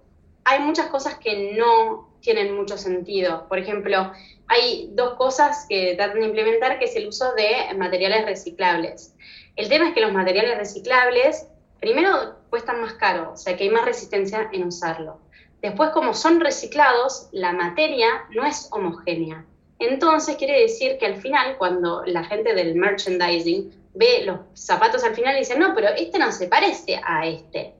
hay 0.44 0.60
muchas 0.60 0.86
cosas 0.86 1.18
que 1.18 1.54
no 1.56 2.10
tienen 2.20 2.54
mucho 2.56 2.76
sentido. 2.76 3.46
Por 3.48 3.58
ejemplo, 3.58 4.12
hay 4.48 4.90
dos 4.92 5.14
cosas 5.14 5.66
que 5.68 5.94
tratan 5.96 6.20
de 6.20 6.26
implementar, 6.26 6.78
que 6.78 6.86
es 6.86 6.96
el 6.96 7.08
uso 7.08 7.34
de 7.34 7.74
materiales 7.76 8.24
reciclables. 8.24 9.14
El 9.56 9.68
tema 9.68 9.88
es 9.88 9.94
que 9.94 10.00
los 10.00 10.12
materiales 10.12 10.56
reciclables, 10.58 11.48
primero, 11.80 12.36
cuestan 12.50 12.80
más 12.80 12.94
caro, 12.94 13.32
o 13.32 13.36
sea 13.36 13.56
que 13.56 13.64
hay 13.64 13.70
más 13.70 13.84
resistencia 13.84 14.48
en 14.52 14.64
usarlo. 14.64 15.18
Después, 15.66 15.90
como 15.90 16.14
son 16.14 16.38
reciclados, 16.38 17.26
la 17.32 17.52
materia 17.52 18.06
no 18.30 18.46
es 18.46 18.68
homogénea. 18.70 19.44
Entonces, 19.80 20.36
quiere 20.36 20.60
decir 20.60 20.96
que 20.96 21.06
al 21.06 21.16
final, 21.16 21.58
cuando 21.58 22.04
la 22.06 22.22
gente 22.22 22.54
del 22.54 22.76
merchandising 22.76 23.72
ve 23.92 24.22
los 24.24 24.38
zapatos 24.54 25.02
al 25.02 25.16
final, 25.16 25.36
dice, 25.36 25.58
no, 25.58 25.74
pero 25.74 25.88
este 25.88 26.20
no 26.20 26.30
se 26.30 26.46
parece 26.46 27.00
a 27.04 27.26
este. 27.26 27.74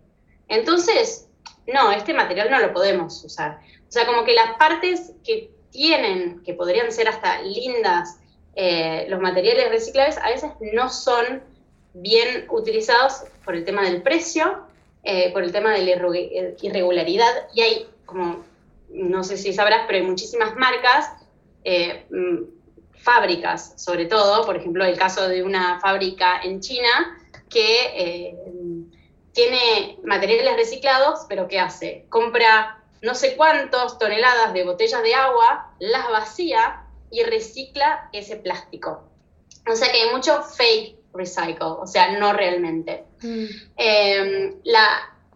Entonces, 0.49 1.29
no, 1.73 1.93
este 1.93 2.13
material 2.13 2.51
no 2.51 2.59
lo 2.59 2.73
podemos 2.73 3.23
usar. 3.25 3.61
O 3.89 3.93
sea, 3.93 4.05
como 4.05 4.25
que 4.25 4.35
las 4.35 4.57
partes 4.59 5.13
que 5.25 5.53
tienen, 5.71 6.43
que 6.43 6.55
podrían 6.55 6.91
ser 6.91 7.07
hasta 7.07 7.41
lindas, 7.43 8.19
eh, 8.57 9.07
los 9.09 9.21
materiales 9.21 9.71
reciclables, 9.71 10.19
a 10.19 10.31
veces 10.31 10.51
no 10.73 10.89
son 10.89 11.41
bien 11.95 12.47
utilizados 12.51 13.23
por 13.45 13.55
el 13.55 13.65
tema 13.65 13.85
del 13.85 14.03
precio, 14.03 14.67
eh, 15.07 15.33
por 15.33 15.43
el 15.43 15.53
tema 15.53 15.73
de 15.73 15.83
la 15.83 15.93
irregularidad, 16.61 17.49
y 17.55 17.61
hay 17.61 17.89
como, 18.05 18.45
no 18.91 19.25
sé 19.25 19.37
si 19.37 19.53
sabrás, 19.53 19.83
pero 19.87 19.99
hay 20.01 20.05
muchísimas 20.05 20.57
marcas, 20.57 21.11
eh, 21.65 22.07
mm, 22.11 22.57
fábricas 22.99 23.75
sobre 23.77 24.07
todo, 24.07 24.45
por 24.45 24.57
ejemplo, 24.57 24.85
el 24.85 24.99
caso 24.99 25.29
de 25.29 25.43
una 25.43 25.79
fábrica 25.81 26.41
en 26.43 26.61
China 26.61 27.19
que 27.49 28.35
tiene 29.33 29.99
materiales 30.03 30.57
reciclados, 30.57 31.21
pero 31.29 31.47
¿qué 31.47 31.61
hace? 31.61 32.07
Compra 32.09 32.83
no 33.03 33.15
sé 33.15 33.37
cuántas 33.37 33.99
toneladas 33.99 34.53
de 34.53 34.65
botellas 34.65 35.03
de 35.03 35.15
agua, 35.15 35.73
las 35.79 36.09
vacía 36.11 36.85
y 37.11 37.23
recicla 37.23 38.09
ese 38.13 38.37
plástico. 38.37 39.05
O 39.71 39.77
sea 39.77 39.91
que 39.93 40.03
hay 40.03 40.11
mucho 40.11 40.43
fake 40.43 40.96
recycle, 41.17 41.57
o 41.61 41.87
sea, 41.87 42.19
no 42.19 42.33
realmente. 42.33 43.05
Mm. 43.23 43.45
Em, 43.77 44.55
la 44.65 44.87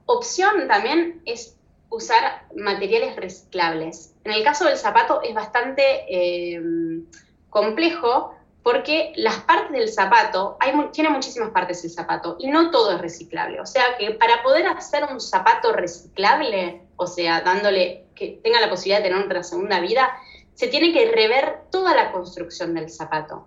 opción 0.07 0.69
también 0.69 1.23
es 1.25 1.57
usar 1.89 2.47
materiales 2.57 3.17
reciclables. 3.17 4.15
En 4.25 4.33
el 4.33 4.45
caso 4.45 4.65
del 4.65 4.77
zapato 4.77 5.23
es 5.23 5.35
bastante 5.35 6.55
em, 6.55 7.05
complejo 7.49 8.35
porque 8.63 9.13
las 9.17 9.39
partes 9.41 9.73
del 9.73 9.89
zapato, 9.89 10.57
hay, 10.61 10.73
tiene 10.93 11.11
muchísimas 11.11 11.51
partes 11.51 11.83
el 11.85 11.91
zapato 11.91 12.37
y 12.39 12.49
no 12.49 12.71
todo 12.71 12.93
es 12.93 13.01
reciclable. 13.01 13.61
O 13.61 13.67
sea 13.67 13.97
que 13.99 14.13
para 14.13 14.43
poder 14.43 14.67
hacer 14.67 15.05
un 15.11 15.21
zapato 15.21 15.73
reciclable, 15.73 16.83
o 16.97 17.07
sea, 17.07 17.41
dándole 17.41 18.05
que 18.15 18.41
tenga 18.43 18.61
la 18.61 18.69
posibilidad 18.69 18.99
de 18.99 19.09
tener 19.09 19.25
otra 19.25 19.43
segunda 19.43 19.81
vida, 19.81 20.11
se 20.55 20.69
tiene 20.69 20.93
que 20.93 21.11
rever 21.11 21.63
toda 21.71 21.95
la 21.97 22.13
construcción 22.13 22.75
del 22.75 22.91
zapato. 22.91 23.47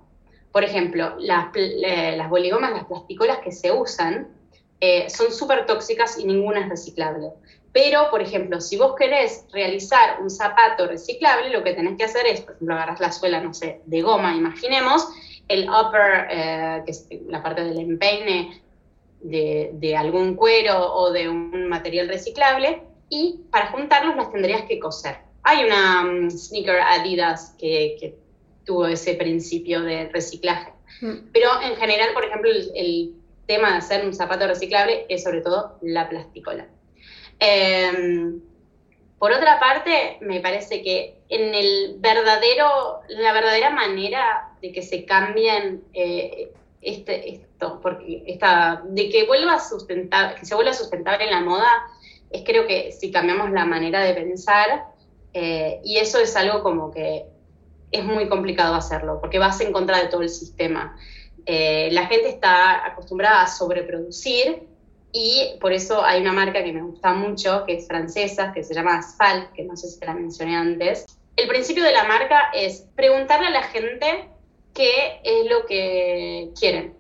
Por 0.53 0.63
ejemplo, 0.63 1.15
las, 1.19 1.48
las 1.53 2.29
boligomas, 2.29 2.72
las 2.72 2.85
plasticolas 2.85 3.39
que 3.39 3.51
se 3.51 3.74
usan, 3.74 4.29
eh, 4.79 5.09
son 5.09 5.31
súper 5.31 5.66
tóxicas 5.66 6.18
y 6.20 6.25
ninguna 6.25 6.61
es 6.61 6.70
reciclable. 6.70 7.31
Pero, 7.72 8.09
por 8.11 8.22
ejemplo, 8.22 8.61
si 8.61 8.77
vos 8.77 8.96
querés 8.96 9.46
realizar 9.51 10.22
un 10.22 10.29
zapato 10.29 10.87
reciclable, 10.87 11.50
lo 11.50 11.63
que 11.63 11.74
tenés 11.74 11.98
que 11.98 12.03
hacer 12.03 12.27
es, 12.27 12.42
por 12.42 12.53
ejemplo, 12.53 12.75
agarras 12.75 13.00
la 13.00 13.11
suela, 13.11 13.42
no 13.42 13.53
sé, 13.53 13.81
de 13.85 14.01
goma, 14.03 14.35
imaginemos, 14.35 15.07
el 15.48 15.68
upper, 15.70 16.27
eh, 16.29 16.83
que 16.85 16.92
es 16.92 17.07
la 17.27 17.42
parte 17.42 17.63
del 17.63 17.79
empeine 17.79 18.61
de, 19.22 19.96
algún 19.98 20.35
cuero 20.35 20.94
o 20.94 21.11
de 21.11 21.29
un 21.29 21.68
material 21.68 22.09
reciclable, 22.09 22.83
y 23.09 23.39
para 23.50 23.72
juntarlos 23.72 24.16
las 24.16 24.31
tendrías 24.31 24.63
que 24.63 24.79
coser. 24.79 25.18
Hay 25.44 25.63
una 25.63 26.03
mm, 26.03 26.29
sneaker 26.29 26.79
Adidas 26.79 27.55
que, 27.57 28.18
tuvo 28.65 28.87
ese 28.87 29.15
principio 29.15 29.81
de 29.81 30.09
reciclaje. 30.09 30.73
Mm. 31.01 31.29
Pero 31.31 31.49
en 31.61 31.75
general, 31.75 32.09
por 32.13 32.25
ejemplo, 32.25 32.49
el 32.75 33.13
tema 33.45 33.71
de 33.71 33.77
hacer 33.77 34.05
un 34.05 34.13
zapato 34.13 34.47
reciclable 34.47 35.05
es 35.09 35.23
sobre 35.23 35.41
todo 35.41 35.77
la 35.81 36.09
plasticola. 36.09 36.67
Em, 37.39 38.41
por 39.19 39.31
otra 39.31 39.59
parte, 39.59 40.17
me 40.21 40.39
parece 40.39 40.81
que 40.81 41.17
en 41.29 41.53
el 41.53 41.95
verdadero, 41.99 43.01
la 43.09 43.33
verdadera 43.33 43.69
manera 43.69 44.49
de 44.61 44.71
que 44.71 44.81
se 44.81 45.05
cambien 45.05 45.83
eh, 45.93 46.51
este, 46.81 47.35
esto, 47.35 47.79
porque 47.81 48.23
esta, 48.27 48.83
de 48.85 49.09
que 49.09 49.25
vuelva 49.25 49.59
sustentable, 49.59 50.35
que 50.39 50.45
se 50.45 50.55
vuelva 50.55 50.73
sustentable 50.73 51.23
en 51.25 51.31
la 51.31 51.41
moda, 51.41 51.69
es 52.29 52.43
creo 52.43 52.67
que 52.67 52.91
si 52.91 53.11
cambiamos 53.11 53.51
la 53.51 53.65
manera 53.65 54.03
de 54.03 54.13
pensar, 54.13 54.85
eh, 55.33 55.79
y 55.83 55.97
eso 55.97 56.19
es 56.19 56.35
algo 56.35 56.61
como 56.61 56.91
que 56.91 57.25
es 57.94 58.03
muy 58.03 58.27
complicado 58.27 58.75
hacerlo, 58.75 59.20
porque 59.22 59.40
vas 59.40 59.62
en 59.62 59.72
contra 59.72 60.00
de 60.00 60.08
todo 60.08 60.24
el 60.24 60.29
sistema. 60.29 60.98
Eh, 61.46 61.90
la 61.92 62.08
gente 62.08 62.29
está 62.29 62.86
acostumbrada 62.86 63.44
a 63.44 63.48
sobreproducir 63.48 64.64
y 65.12 65.58
por 65.62 65.72
eso 65.72 66.03
hay 66.03 66.22
una 66.22 66.34
marca 66.34 66.64
que 66.64 66.74
me 66.74 66.82
gusta 66.82 67.14
mucho, 67.14 67.64
que 67.66 67.75
es 67.75 67.88
francesa, 67.88 68.51
que 68.51 68.64
se 68.64 68.74
llama 68.74 68.98
Asphalt, 68.98 69.53
que 69.53 69.64
no 69.64 69.77
sé 69.77 69.88
si 69.88 70.00
te 70.00 70.08
la 70.08 70.14
mencioné 70.16 70.56
antes. 70.56 71.06
El 71.36 71.48
principio 71.48 71.84
de 71.84 71.92
la 71.92 72.06
marca 72.06 72.50
es 72.53 72.88
preguntarle 72.96 73.48
a 73.48 73.51
la 73.51 73.64
gente 73.64 74.29
qué 74.74 75.22
es 75.24 75.50
lo 75.50 75.66
que 75.66 76.50
quieren. 76.60 76.96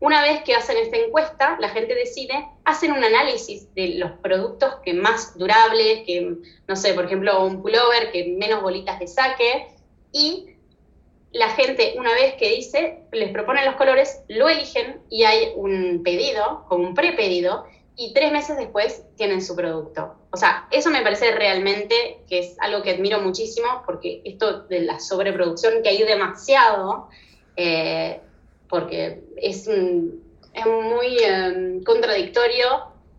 Una 0.00 0.20
vez 0.20 0.42
que 0.42 0.54
hacen 0.54 0.76
esta 0.76 0.98
encuesta, 0.98 1.56
la 1.60 1.70
gente 1.70 1.94
decide, 1.94 2.46
hacen 2.64 2.92
un 2.92 3.02
análisis 3.02 3.72
de 3.74 3.94
los 3.94 4.10
productos 4.18 4.74
que 4.84 4.92
más 4.92 5.38
durables, 5.38 6.02
que, 6.04 6.36
no 6.68 6.76
sé, 6.76 6.92
por 6.92 7.06
ejemplo, 7.06 7.42
un 7.46 7.62
pullover 7.62 8.12
que 8.12 8.34
menos 8.36 8.60
bolitas 8.60 8.98
de 8.98 9.06
saque, 9.06 9.73
y 10.14 10.54
la 11.32 11.50
gente, 11.50 11.96
una 11.98 12.14
vez 12.14 12.34
que 12.34 12.48
dice, 12.48 13.00
les 13.12 13.32
proponen 13.32 13.66
los 13.66 13.74
colores, 13.74 14.22
lo 14.28 14.48
eligen 14.48 15.00
y 15.10 15.24
hay 15.24 15.52
un 15.56 16.02
pedido, 16.04 16.64
como 16.68 16.88
un 16.88 16.94
prepedido, 16.94 17.66
y 17.96 18.14
tres 18.14 18.32
meses 18.32 18.56
después 18.56 19.02
tienen 19.16 19.42
su 19.42 19.54
producto. 19.56 20.14
O 20.30 20.36
sea, 20.36 20.68
eso 20.70 20.90
me 20.90 21.02
parece 21.02 21.32
realmente 21.32 22.20
que 22.28 22.38
es 22.38 22.56
algo 22.60 22.82
que 22.82 22.92
admiro 22.92 23.20
muchísimo, 23.20 23.82
porque 23.84 24.22
esto 24.24 24.60
de 24.62 24.80
la 24.82 25.00
sobreproducción, 25.00 25.82
que 25.82 25.88
hay 25.88 26.02
demasiado, 26.04 27.08
eh, 27.56 28.20
porque 28.68 29.24
es, 29.36 29.66
es 29.66 30.66
muy 30.66 31.18
em, 31.18 31.82
contradictorio 31.82 32.66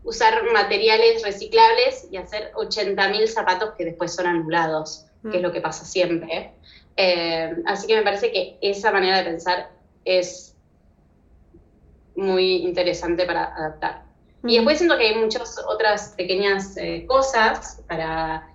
usar 0.05 0.41
materiales 0.53 1.21
reciclables 1.21 2.07
y 2.11 2.17
hacer 2.17 2.53
80.000 2.53 3.27
zapatos 3.27 3.71
que 3.77 3.83
después 3.83 4.15
son 4.15 4.27
anulados, 4.27 5.05
que 5.21 5.37
es 5.37 5.41
mm. 5.41 5.45
lo 5.45 5.51
que 5.51 5.59
pasa 5.59 5.83
siempre. 5.83 6.53
Eh, 6.97 7.55
así 7.65 7.87
que 7.87 7.95
me 7.95 8.03
parece 8.03 8.31
que 8.31 8.57
esa 8.61 8.91
manera 8.91 9.17
de 9.17 9.25
pensar 9.25 9.69
es 10.05 10.55
muy 12.15 12.57
interesante 12.57 13.25
para 13.25 13.53
adaptar. 13.55 14.05
Y 14.43 14.55
después 14.55 14.77
siento 14.77 14.97
que 14.97 15.07
hay 15.07 15.15
muchas 15.15 15.57
otras 15.67 16.13
pequeñas 16.15 16.77
eh, 16.77 17.05
cosas 17.07 17.81
para, 17.87 18.47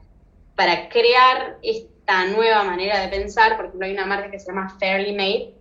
para 0.54 0.88
crear 0.88 1.58
esta 1.62 2.26
nueva 2.26 2.62
manera 2.62 3.00
de 3.00 3.08
pensar. 3.08 3.56
Por 3.56 3.66
ejemplo, 3.66 3.86
hay 3.86 3.92
una 3.92 4.06
marca 4.06 4.30
que 4.30 4.38
se 4.38 4.46
llama 4.46 4.76
Fairly 4.78 5.12
Made, 5.12 5.54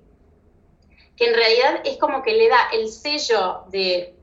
que 1.17 1.25
en 1.25 1.33
realidad 1.33 1.81
es 1.83 1.97
como 1.97 2.21
que 2.21 2.33
le 2.33 2.47
da 2.47 2.59
el 2.73 2.89
sello 2.89 3.63
de 3.71 4.15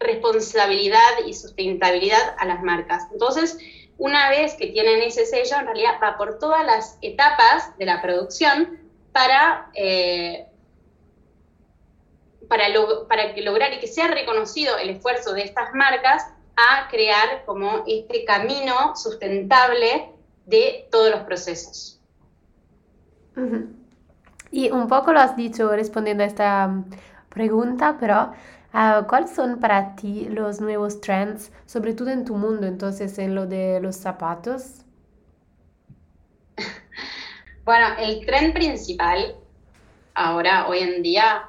responsabilidad 0.00 1.24
y 1.26 1.34
sustentabilidad 1.34 2.34
a 2.38 2.46
las 2.46 2.62
marcas. 2.62 3.04
Entonces, 3.12 3.56
una 3.98 4.28
vez 4.30 4.54
que 4.54 4.68
tienen 4.68 5.02
ese 5.02 5.26
sello, 5.26 5.56
en 5.58 5.66
realidad 5.66 5.92
va 6.02 6.16
por 6.16 6.38
todas 6.38 6.64
las 6.64 6.98
etapas 7.02 7.76
de 7.78 7.86
la 7.86 8.02
producción 8.02 8.80
para, 9.12 9.70
eh, 9.74 10.46
para, 12.48 12.64
para 13.08 13.34
que 13.34 13.42
lograr 13.42 13.72
y 13.72 13.78
que 13.78 13.86
sea 13.86 14.08
reconocido 14.08 14.76
el 14.78 14.90
esfuerzo 14.90 15.32
de 15.32 15.42
estas 15.42 15.72
marcas 15.74 16.26
a 16.56 16.88
crear 16.88 17.44
como 17.44 17.84
este 17.86 18.24
camino 18.24 18.94
sustentable 18.96 20.10
de 20.46 20.88
todos 20.90 21.10
los 21.10 21.20
procesos. 21.20 22.00
Y 24.50 24.70
un 24.70 24.86
poco 24.88 25.12
lo 25.12 25.20
has 25.20 25.36
dicho 25.36 25.74
respondiendo 25.74 26.22
a 26.22 26.26
esta 26.26 26.68
mm, 26.68 26.90
pregunta, 27.28 27.96
pero 27.98 28.32
Ah, 28.76 29.06
¿Cuáles 29.08 29.30
son 29.30 29.60
para 29.60 29.94
ti 29.94 30.26
los 30.28 30.60
nuevos 30.60 31.00
trends, 31.00 31.52
sobre 31.64 31.94
todo 31.94 32.10
en 32.10 32.24
tu 32.24 32.34
mundo, 32.34 32.66
entonces 32.66 33.16
en 33.20 33.36
lo 33.36 33.46
de 33.46 33.78
los 33.80 33.96
zapatos? 33.96 34.82
Bueno, 37.64 37.86
el 37.98 38.26
tren 38.26 38.52
principal 38.52 39.36
ahora, 40.12 40.68
hoy 40.68 40.80
en 40.80 41.02
día, 41.02 41.48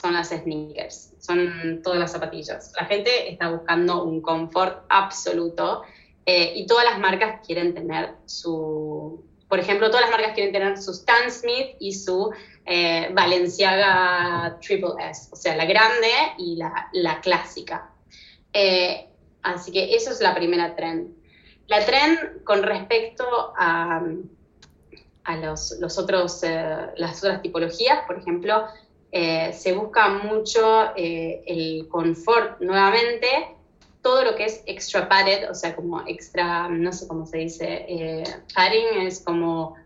son 0.00 0.14
las 0.14 0.28
sneakers, 0.30 1.12
son 1.18 1.82
todas 1.82 1.98
las 1.98 2.12
zapatillas. 2.12 2.72
La 2.80 2.86
gente 2.86 3.30
está 3.30 3.50
buscando 3.50 4.04
un 4.04 4.22
confort 4.22 4.86
absoluto 4.88 5.82
eh, 6.24 6.54
y 6.56 6.66
todas 6.66 6.84
las 6.84 6.98
marcas 6.98 7.44
quieren 7.46 7.74
tener 7.74 8.14
su, 8.24 9.22
por 9.52 9.60
ejemplo, 9.60 9.90
todas 9.90 10.06
las 10.06 10.10
marcas 10.10 10.32
quieren 10.32 10.50
tener 10.50 10.78
su 10.78 10.92
Stan 10.92 11.30
Smith 11.30 11.76
y 11.78 11.92
su 11.92 12.32
eh, 12.64 13.10
Balenciaga 13.12 14.58
Triple 14.62 14.94
S, 15.10 15.28
o 15.30 15.36
sea, 15.36 15.54
la 15.56 15.66
grande 15.66 16.08
y 16.38 16.56
la, 16.56 17.20
clásica. 17.20 17.90
Eh, 18.50 19.10
así 19.42 19.70
que 19.70 19.94
eso 19.94 20.10
es 20.10 20.22
la 20.22 20.34
primera 20.34 20.74
trend. 20.74 21.14
La 21.66 21.84
trend 21.84 22.42
con 22.44 22.62
respecto 22.62 23.52
a, 23.54 24.02
a 25.24 25.36
los, 25.36 25.76
los 25.78 25.98
otros, 25.98 26.40
las 26.96 27.22
otras 27.22 27.42
tipologías, 27.42 28.06
por 28.06 28.20
ejemplo, 28.20 28.68
eh, 29.14 29.52
se 29.52 29.74
busca 29.74 30.08
mucho 30.08 30.96
eh, 30.96 31.42
el 31.46 31.86
confort 31.88 32.58
nuevamente, 32.62 33.58
todo 34.02 34.24
lo 34.24 34.34
que 34.34 34.44
es 34.44 34.62
extra 34.66 35.08
padded, 35.08 35.50
o 35.50 35.54
sea, 35.54 35.74
como 35.74 36.02
extra, 36.06 36.68
no 36.68 36.92
sé 36.92 37.06
cómo 37.06 37.24
se 37.24 37.38
dice, 37.38 37.86
eh, 37.88 38.24
padding 38.54 39.06
es 39.06 39.20
como, 39.20 39.76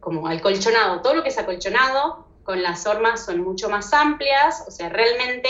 como 0.00 0.28
acolchonado, 0.28 1.00
todo 1.00 1.14
lo 1.14 1.22
que 1.22 1.30
es 1.30 1.38
acolchonado 1.38 2.26
con 2.44 2.62
las 2.62 2.84
formas 2.84 3.24
son 3.24 3.40
mucho 3.40 3.68
más 3.68 3.92
amplias, 3.92 4.64
o 4.68 4.70
sea, 4.70 4.88
realmente 4.88 5.48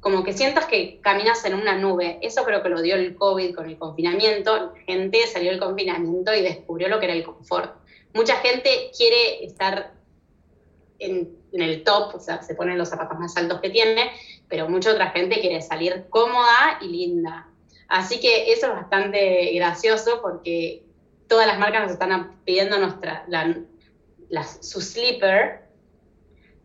como 0.00 0.22
que 0.22 0.34
sientas 0.34 0.66
que 0.66 1.00
caminas 1.00 1.44
en 1.44 1.54
una 1.54 1.76
nube. 1.76 2.18
Eso 2.22 2.44
creo 2.44 2.62
que 2.62 2.68
lo 2.68 2.80
dio 2.80 2.94
el 2.94 3.16
COVID 3.16 3.56
con 3.56 3.68
el 3.68 3.76
confinamiento. 3.76 4.56
La 4.56 4.80
gente 4.86 5.26
salió 5.26 5.50
del 5.50 5.58
confinamiento 5.58 6.32
y 6.32 6.42
descubrió 6.42 6.88
lo 6.88 7.00
que 7.00 7.06
era 7.06 7.14
el 7.14 7.24
confort. 7.24 7.74
Mucha 8.14 8.36
gente 8.36 8.92
quiere 8.96 9.44
estar 9.44 9.95
en, 10.98 11.36
el 11.52 11.84
top, 11.84 12.16
o 12.16 12.20
sea, 12.20 12.42
se 12.42 12.54
ponen 12.54 12.76
los 12.76 12.90
zapatos 12.90 13.18
más 13.18 13.36
altos 13.36 13.60
que 13.60 13.70
tiene, 13.70 14.10
pero 14.48 14.68
mucha 14.68 14.92
otra 14.92 15.10
gente 15.10 15.40
quiere 15.40 15.62
salir 15.62 16.06
cómoda 16.10 16.78
y 16.82 16.88
linda. 16.88 17.48
Así 17.88 18.20
que 18.20 18.52
eso 18.52 18.66
es 18.66 18.72
bastante 18.72 19.52
gracioso 19.54 20.20
porque 20.20 20.82
todas 21.28 21.46
las 21.46 21.58
marcas 21.58 21.82
nos 21.82 21.92
están 21.92 22.40
pidiendo 22.44 22.78
nuestra, 22.78 23.24
la, 23.28 24.44
su 24.44 24.80
slipper, 24.80 25.66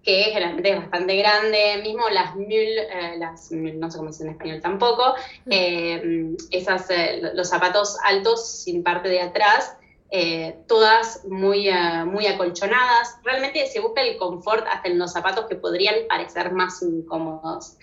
que 0.04 0.24
generalmente 0.24 0.72
es 0.72 0.78
bastante 0.78 1.16
grande, 1.16 1.80
mismo 1.84 2.10
las 2.10 2.36
mule, 2.36 2.82
eh, 2.82 3.18
las 3.18 3.52
no 3.52 3.92
sé 3.92 3.98
cómo 3.98 4.12
se 4.12 4.24
en 4.24 4.32
español 4.32 4.60
tampoco, 4.62 5.14
eh, 5.50 6.36
esas, 6.50 6.90
eh, 6.90 7.22
los 7.34 7.50
zapatos 7.50 7.98
altos 8.04 8.64
sin 8.64 8.84
parte 8.84 9.10
de 9.10 9.22
atrás, 9.22 9.78
eh, 10.14 10.66
todas 10.68 11.26
muy, 11.26 11.70
eh, 11.70 12.04
muy 12.06 12.28
acolchonadas. 12.28 13.18
Realmente 13.24 13.66
se 13.68 13.80
busca 13.80 14.02
el 14.02 14.18
confort 14.18 14.68
hasta 14.70 14.90
en 14.90 15.00
los 15.00 15.14
zapatos 15.14 15.46
que 15.46 15.56
podrían 15.56 15.96
parecer 16.10 16.52
más 16.52 16.82
incómodos. 16.82 17.78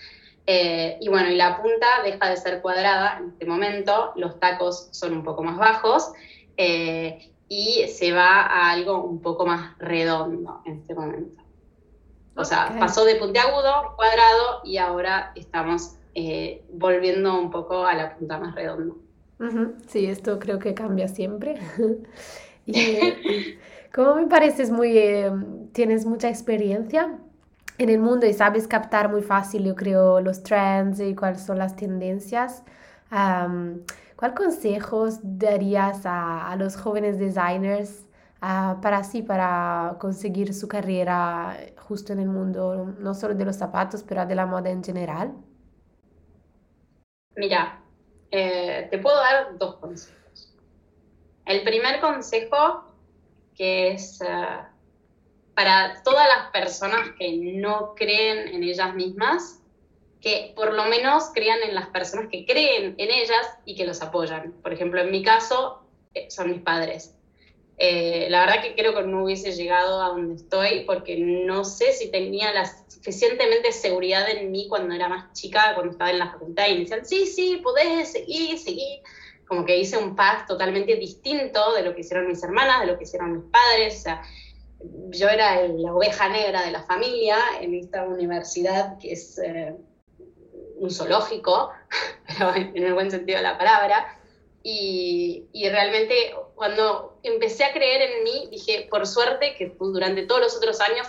Eh, 0.45 0.99
y 1.01 1.09
bueno, 1.09 1.31
y 1.31 1.35
la 1.35 1.59
punta 1.59 1.87
deja 2.03 2.29
de 2.29 2.37
ser 2.37 2.61
cuadrada 2.61 3.17
en 3.17 3.29
este 3.29 3.47
momento, 3.47 4.13
los 4.15 4.39
tacos 4.39 4.89
son 4.91 5.13
un 5.13 5.23
poco 5.23 5.41
más 5.41 5.57
bajos 5.57 6.11
y 7.47 7.87
se 7.87 8.11
va 8.11 8.41
a 8.41 8.71
algo 8.71 9.03
un 9.03 9.21
poco 9.21 9.47
más 9.47 9.75
redondo 9.79 10.61
en 10.65 10.79
este 10.79 10.93
momento. 10.93 11.41
O 12.35 12.45
sea, 12.45 12.75
pasó 12.79 13.05
de 13.05 13.15
puntiagudo, 13.15 13.95
cuadrado 13.95 14.61
y 14.63 14.77
ahora 14.77 15.31
estamos 15.35 15.95
volviendo 16.73 17.39
un 17.39 17.49
poco 17.49 17.85
a 17.85 17.95
la 17.95 18.15
punta 18.15 18.37
más 18.37 18.53
redonda. 18.53 18.93
Sí, 19.87 20.05
esto 20.05 20.37
creo 20.39 20.59
que 20.59 20.73
cambia 20.73 21.07
siempre. 21.07 21.59
y 22.65 22.99
como 23.93 24.15
me 24.15 24.27
pareces 24.27 24.69
muy, 24.69 24.97
eh, 24.97 25.31
tienes 25.71 26.05
mucha 26.05 26.29
experiencia 26.29 27.17
en 27.77 27.89
el 27.89 27.99
mundo 27.99 28.25
y 28.25 28.33
sabes 28.33 28.67
captar 28.67 29.09
muy 29.09 29.21
fácil, 29.21 29.63
yo 29.63 29.75
creo, 29.75 30.19
los 30.19 30.43
trends 30.43 30.99
y 30.99 31.15
cuáles 31.15 31.41
son 31.41 31.57
las 31.57 31.75
tendencias. 31.75 32.63
¿Cuál 33.09 34.33
consejos 34.35 35.19
darías 35.23 36.01
a, 36.03 36.53
los 36.57 36.75
jóvenes 36.75 37.17
designers 37.17 38.05
ah, 38.41 38.77
para 38.81 38.97
así, 38.97 39.21
para 39.21 39.95
conseguir 39.99 40.53
su 40.53 40.67
carrera 40.67 41.57
justo 41.77 42.11
en 42.11 42.19
el 42.19 42.27
mundo, 42.27 42.93
no 42.99 43.13
solo 43.13 43.33
de 43.33 43.45
los 43.45 43.55
zapatos, 43.55 44.03
pero 44.03 44.25
de 44.25 44.35
la 44.35 44.45
moda 44.45 44.69
en 44.69 44.83
general? 44.83 45.33
Mira, 47.37 47.78
eh, 48.31 48.87
te 48.89 48.97
puedo 48.99 49.17
dar 49.17 49.57
dos 49.57 49.75
consejos. 49.77 50.55
El 51.45 51.63
primer 51.63 51.99
consejo, 51.99 52.85
que 53.55 53.91
es 53.91 54.21
eh, 54.21 54.25
para 55.55 56.01
todas 56.03 56.27
las 56.27 56.51
personas 56.51 57.09
que 57.17 57.35
no 57.35 57.95
creen 57.95 58.47
en 58.49 58.63
ellas 58.63 58.93
mismas, 58.93 59.61
que 60.21 60.53
por 60.55 60.73
lo 60.73 60.85
menos 60.85 61.31
crean 61.33 61.59
en 61.63 61.75
las 61.75 61.87
personas 61.87 62.27
que 62.29 62.45
creen 62.45 62.95
en 62.97 63.11
ellas 63.11 63.57
y 63.65 63.75
que 63.75 63.85
los 63.85 64.01
apoyan. 64.01 64.53
Por 64.61 64.73
ejemplo, 64.73 65.01
en 65.01 65.11
mi 65.11 65.23
caso, 65.23 65.83
eh, 66.13 66.29
son 66.29 66.51
mis 66.51 66.61
padres. 66.61 67.15
La 67.79 68.41
verdad 68.41 68.61
que 68.61 68.75
creo 68.75 68.93
que 68.93 69.03
no 69.03 69.23
hubiese 69.23 69.53
llegado 69.53 70.01
a 70.01 70.09
donde 70.09 70.35
estoy 70.35 70.83
porque 70.85 71.17
no 71.17 71.63
sé 71.63 71.93
si 71.93 72.11
tenía 72.11 72.53
la 72.53 72.65
suficientemente 72.99 73.71
seguridad 73.71 74.29
en 74.29 74.51
mí 74.51 74.67
cuando 74.67 74.93
era 74.93 75.07
más 75.07 75.31
chica, 75.33 75.73
cuando 75.73 75.93
estaba 75.93 76.11
en 76.11 76.19
la 76.19 76.31
facultad 76.31 76.67
y 76.67 76.73
me 76.73 76.79
decían, 76.81 77.05
sí, 77.05 77.25
sí, 77.25 77.61
podés 77.63 78.11
seguir, 78.11 78.57
seguir. 78.57 79.01
Como 79.47 79.65
que 79.65 79.77
hice 79.77 79.97
un 79.97 80.15
path 80.15 80.47
totalmente 80.47 80.95
distinto 80.95 81.73
de 81.73 81.83
lo 81.83 81.95
que 81.95 82.01
hicieron 82.01 82.27
mis 82.27 82.43
hermanas, 82.43 82.81
de 82.81 82.87
lo 82.87 82.97
que 82.97 83.05
hicieron 83.05 83.33
mis 83.33 83.45
padres. 83.45 83.99
O 83.99 84.01
sea, 84.01 84.21
yo 85.09 85.29
era 85.29 85.63
la 85.67 85.93
oveja 85.93 86.29
negra 86.29 86.63
de 86.63 86.71
la 86.71 86.83
familia 86.83 87.37
en 87.61 87.73
esta 87.73 88.03
universidad 88.03 88.97
que 88.99 89.13
es 89.13 89.39
eh, 89.39 89.75
un 90.75 90.91
zoológico, 90.91 91.71
pero 92.27 92.53
en 92.55 92.83
el 92.83 92.93
buen 92.93 93.09
sentido 93.09 93.37
de 93.37 93.43
la 93.43 93.57
palabra. 93.57 94.18
Y, 94.61 95.45
y, 95.53 95.69
realmente 95.69 96.33
cuando 96.55 97.17
empecé 97.23 97.63
a 97.63 97.71
creer 97.71 98.11
en 98.11 98.23
mí, 98.25 98.49
dije, 98.51 98.87
por 98.91 99.07
suerte 99.07 99.55
que 99.57 99.73
durante 99.79 100.23
todos 100.23 100.41
los 100.41 100.57
otros 100.57 100.81
años 100.81 101.07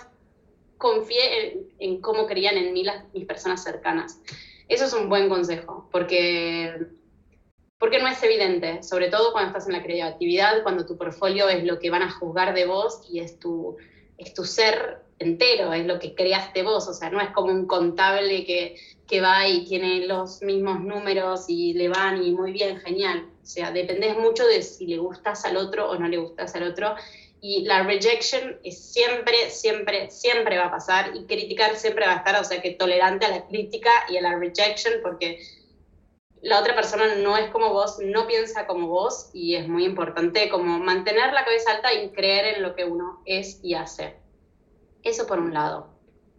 confié 0.80 1.66
en, 1.78 2.00
cómo 2.00 2.26
creían 2.26 2.56
en 2.56 2.72
mí 2.72 2.82
las, 2.82 3.04
mis 3.12 3.26
personas 3.26 3.62
cercanas. 3.62 4.20
Eso 4.66 4.86
es 4.86 4.92
un 4.92 5.08
buen 5.08 5.28
consejo, 5.28 5.88
porque, 5.92 6.86
porque 7.78 8.00
no 8.00 8.08
es 8.08 8.20
evidente, 8.22 8.82
sobre 8.82 9.08
todo 9.08 9.32
cuando 9.32 9.48
estás 9.48 9.66
en 9.66 9.74
la 9.74 9.82
creatividad, 9.82 10.62
cuando 10.62 10.86
tu 10.86 10.96
portfolio 10.96 11.48
es 11.48 11.64
lo 11.64 11.78
que 11.78 11.90
van 11.90 12.02
a 12.02 12.10
juzgar 12.10 12.54
de 12.54 12.66
vos 12.66 13.02
y 13.10 13.20
es 13.20 13.38
tu, 13.38 13.76
es 14.16 14.32
tu 14.32 14.44
ser 14.44 15.02
entero, 15.18 15.72
es 15.74 15.86
lo 15.86 15.98
que 15.98 16.14
creaste 16.14 16.62
vos, 16.62 16.88
o 16.88 16.94
sea, 16.94 17.10
no 17.10 17.20
es 17.20 17.28
como 17.30 17.52
un 17.52 17.66
contable 17.66 18.44
que, 18.46 18.76
que 19.06 19.20
va 19.20 19.46
y 19.46 19.66
tiene 19.66 20.06
los 20.06 20.40
mismos 20.40 20.80
números 20.80 21.44
y 21.48 21.74
le 21.74 21.88
van 21.88 22.22
y 22.22 22.32
muy 22.32 22.52
bien, 22.52 22.78
genial. 22.78 23.28
Sea, 23.50 23.72
dependés 23.72 24.16
mucho 24.16 24.46
de 24.46 24.62
si 24.62 24.86
le 24.86 24.98
gustas 24.98 25.44
al 25.44 25.56
otro 25.56 25.90
o 25.90 25.98
no 25.98 26.06
le 26.06 26.18
gustas 26.18 26.54
al 26.54 26.62
otro 26.62 26.94
y 27.40 27.64
la 27.64 27.82
rejection 27.82 28.60
es 28.62 28.92
siempre, 28.92 29.50
siempre, 29.50 30.08
siempre 30.08 30.56
va 30.56 30.66
a 30.66 30.70
pasar 30.70 31.16
y 31.16 31.24
criticar 31.24 31.74
siempre 31.74 32.06
va 32.06 32.12
a 32.12 32.16
estar, 32.18 32.40
o 32.40 32.44
sea 32.44 32.62
que 32.62 32.72
tolerante 32.72 33.26
a 33.26 33.30
la 33.30 33.46
crítica 33.48 33.90
y 34.08 34.18
a 34.18 34.22
la 34.22 34.38
rejection 34.38 35.00
porque 35.02 35.40
la 36.42 36.60
otra 36.60 36.76
persona 36.76 37.16
no 37.16 37.36
es 37.36 37.50
como 37.50 37.72
vos, 37.72 37.98
no 37.98 38.28
piensa 38.28 38.68
como 38.68 38.86
vos 38.86 39.30
y 39.32 39.56
es 39.56 39.66
muy 39.66 39.84
importante 39.84 40.48
como 40.48 40.78
mantener 40.78 41.32
la 41.32 41.44
cabeza 41.44 41.72
alta 41.72 41.92
y 41.92 42.10
creer 42.10 42.56
en 42.56 42.62
lo 42.62 42.76
que 42.76 42.84
uno 42.84 43.20
es 43.24 43.58
y 43.64 43.74
hace. 43.74 44.14
Eso 45.02 45.26
por 45.26 45.40
un 45.40 45.52
lado. 45.52 45.88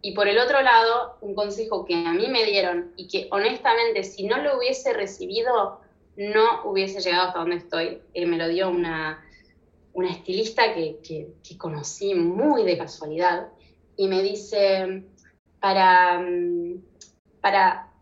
Y 0.00 0.14
por 0.14 0.28
el 0.28 0.38
otro 0.38 0.62
lado, 0.62 1.18
un 1.20 1.34
consejo 1.34 1.84
que 1.84 1.94
a 1.94 2.12
mí 2.14 2.26
me 2.28 2.44
dieron 2.44 2.94
y 2.96 3.06
que 3.06 3.28
honestamente 3.30 4.02
si 4.02 4.24
no 4.24 4.38
lo 4.38 4.56
hubiese 4.56 4.94
recibido, 4.94 5.81
no 6.16 6.64
hubiese 6.64 7.00
llegado 7.00 7.28
hasta 7.28 7.38
donde 7.40 7.56
estoy. 7.56 8.02
Eh, 8.14 8.26
me 8.26 8.36
lo 8.36 8.48
dio 8.48 8.68
una, 8.70 9.24
una 9.92 10.10
estilista 10.10 10.74
que, 10.74 10.98
que, 11.02 11.58
conocí 11.58 12.14
muy 12.14 12.64
de 12.64 12.78
casualidad 12.78 13.48
y 13.96 14.08
me 14.08 14.22
dice, 14.22 15.04
para, 15.60 16.18
mm, 16.18 16.82
para, 17.40 17.92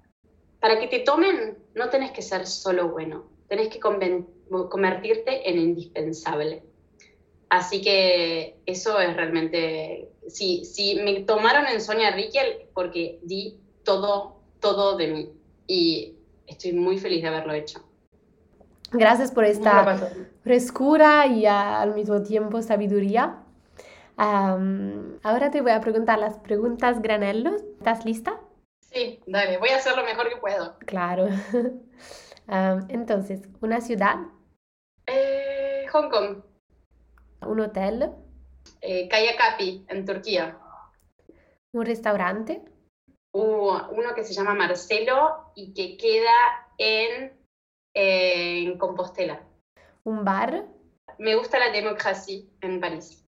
para 0.61 0.79
que 0.79 0.88
te 0.88 1.01
tomen 1.01 1.59
no 1.75 1.88
tenés 1.88 2.11
que 2.12 2.23
ser 2.23 2.46
solo 2.46 2.88
bueno, 2.88 3.25
tenés 3.49 3.68
que 3.68 3.81
convertirte 3.81 5.49
en 5.49 5.59
indispensable. 5.59 6.62
Así 7.49 7.81
que 7.83 8.61
eso 8.66 9.01
es 9.01 9.16
realmente, 9.16 10.09
si, 10.29 10.64
si 10.64 10.96
me 10.96 11.20
tomaron 11.23 11.66
en 11.66 11.81
Sonia 11.81 12.12
Riquel 12.12 12.68
porque 12.75 13.18
di 13.23 13.59
todo, 13.85 14.40
todo 14.61 14.96
de 14.96 15.07
mí 15.09 15.33
y 15.66 16.14
estoy 16.46 16.73
muy 16.73 16.99
feliz 16.99 17.23
de 17.23 17.29
haberlo 17.29 17.53
hecho. 17.53 17.89
Gracias 18.92 19.31
por 19.33 19.44
esta 19.44 19.98
frescura 20.42 21.26
y 21.26 21.46
al 21.46 21.94
mismo 21.94 22.22
tiempo 22.22 22.62
sabiduría. 22.62 23.42
ahora 24.16 25.50
te 25.50 25.61
voy 25.61 25.72
a 25.72 25.81
preguntar 25.81 26.18
las 26.18 26.38
preguntas 26.38 27.00
granelos. 27.00 27.62
¿Estás 27.79 28.05
lista? 28.05 28.40
Sí, 28.81 29.20
dale, 29.26 29.59
voy 29.59 29.68
a 29.68 29.76
hacer 29.76 29.96
lo 29.96 30.05
mejor 30.05 30.29
que 30.29 30.37
puedo. 30.37 30.76
Claro. 30.81 31.29
entonces, 32.88 33.42
¿una 33.61 33.81
ciudad? 33.81 34.16
Eh, 35.07 35.87
Hong 35.92 36.11
Kong. 36.11 36.42
¿Un 37.46 37.61
hotel? 37.61 38.11
Eh, 38.81 39.09
Kaya 39.09 39.37
Kapi, 39.37 39.87
en 39.88 40.05
Turquía. 40.05 40.59
¿Un 41.72 41.87
restaurante? 41.87 42.62
uno 43.33 44.12
que 44.16 44.24
se 44.24 44.35
llama 44.35 44.55
Marcelo 44.55 45.53
y 45.55 45.72
que 45.72 45.96
queda 45.96 46.33
en, 46.79 47.33
eh, 47.94 48.64
en 48.64 48.79
Compostela. 48.79 49.42
¿Un 50.05 50.24
bar? 50.24 50.66
Me 51.18 51.35
gusta 51.35 51.59
la 51.59 51.70
Democracia 51.70 52.40
en 52.61 52.81
París. 52.81 53.26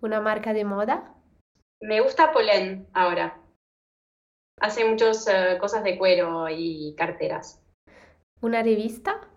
¿Una 0.00 0.20
marca 0.20 0.52
de 0.52 0.64
moda? 0.64 1.14
Me 1.80 2.00
gusta 2.00 2.32
Polen 2.32 2.88
ahora. 2.92 3.38
Hace 4.60 4.84
muchas 4.84 5.26
eh, 5.26 5.58
cosas 5.60 5.82
de 5.84 5.98
cuero 5.98 6.48
y 6.48 6.94
carteras. 6.96 7.62
¿Una 8.40 8.62
revista? 8.62 9.28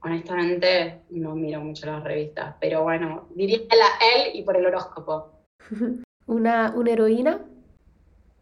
Honestamente, 0.00 1.02
no 1.10 1.34
miro 1.34 1.60
mucho 1.60 1.86
las 1.86 2.04
revistas, 2.04 2.56
pero 2.60 2.82
bueno, 2.82 3.28
diría 3.34 3.58
la 3.70 3.88
él 4.14 4.30
y 4.34 4.42
por 4.42 4.56
el 4.56 4.66
horóscopo. 4.66 5.44
¿Una, 6.26 6.72
¿Una 6.76 6.90
heroína? 6.90 7.44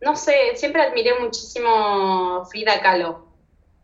No 0.01 0.17
sé, 0.17 0.55
siempre 0.55 0.83
admiré 0.83 1.19
muchísimo 1.19 2.45
Frida 2.47 2.81
Kahlo, 2.81 3.26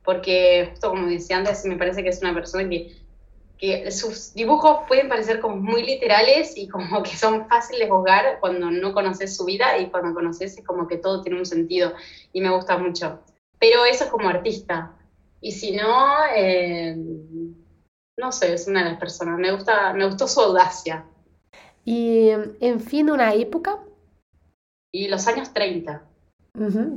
porque 0.05 0.69
justo 0.71 0.91
como 0.91 1.07
decía 1.07 1.39
antes, 1.39 1.65
me 1.65 1.77
parece 1.77 2.03
que 2.03 2.09
es 2.09 2.21
una 2.23 2.35
persona 2.35 2.69
que, 2.69 2.97
que 3.59 3.91
sus 3.91 4.35
dibujos 4.35 4.81
pueden 4.89 5.09
parecer 5.09 5.41
como 5.41 5.57
muy 5.57 5.85
literales 5.85 6.55
y 6.57 6.69
como 6.69 7.03
que 7.03 7.17
son 7.17 7.49
fáciles 7.49 7.87
de 7.87 7.91
juzgar 7.91 8.39
cuando 8.41 8.71
no 8.71 8.93
conoces 8.93 9.37
su 9.37 9.45
vida 9.45 9.79
y 9.79 9.91
cuando 9.91 10.15
conoces 10.15 10.59
es 10.59 10.65
como 10.65 10.87
que 10.89 10.99
todo 10.99 11.23
tiene 11.23 11.39
un 11.39 11.47
sentido 11.47 11.93
y 12.33 12.41
me 12.41 12.51
gusta 12.51 12.77
mucho. 12.79 13.21
Pero 13.59 13.85
eso 13.85 14.05
es 14.05 14.11
como 14.11 14.29
artista. 14.29 14.97
Y 15.41 15.53
si 15.53 15.77
no, 15.77 16.17
eh, 16.35 16.97
no 18.19 18.33
sé, 18.33 18.55
es 18.55 18.67
una 18.67 18.85
de 18.85 18.91
las 18.91 18.99
personas. 18.99 19.39
Me, 19.39 19.53
gusta, 19.53 19.93
me 19.93 20.07
gustó 20.07 20.27
su 20.27 20.41
audacia. 20.41 21.05
Y, 21.85 22.29
en 22.29 22.81
fin, 22.81 23.11
una 23.11 23.35
época 23.35 23.81
y 24.93 25.09
los 25.09 25.27
años 25.27 25.53
30. 25.53 26.03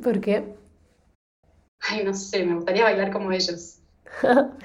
¿Por 0.04 0.20
qué? 0.20 0.56
Ay, 1.89 2.04
no 2.04 2.13
sé, 2.13 2.43
me 2.43 2.56
gustaría 2.56 2.84
bailar 2.84 3.12
como 3.12 3.32
ellos. 3.32 3.80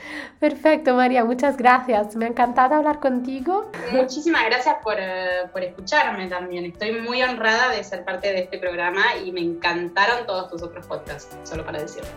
Perfecto, 0.41 0.95
María, 0.95 1.25
muchas 1.25 1.57
gracias. 1.57 2.17
Me 2.17 2.25
ha 2.25 2.29
encantado 2.29 2.75
hablar 2.75 3.01
contigo. 3.01 3.71
Muchísimas 3.93 4.45
gracias 4.47 4.77
por, 4.83 4.95
eh, 4.99 5.49
por, 5.53 5.63
escucharme 5.63 6.29
también. 6.29 6.65
Estoy 6.65 6.93
muy 6.93 7.23
honrada 7.23 7.71
de 7.71 7.83
ser 7.85 8.05
parte 8.05 8.29
de 8.29 8.41
este 8.41 8.59
programa 8.59 9.03
y 9.25 9.33
me 9.33 9.41
encantaron 9.41 10.27
todos 10.27 10.51
tus 10.51 10.63
otros 10.63 10.87
podcasts, 10.87 11.37
solo 11.45 11.65
para 11.65 11.81
decirte. 11.81 12.09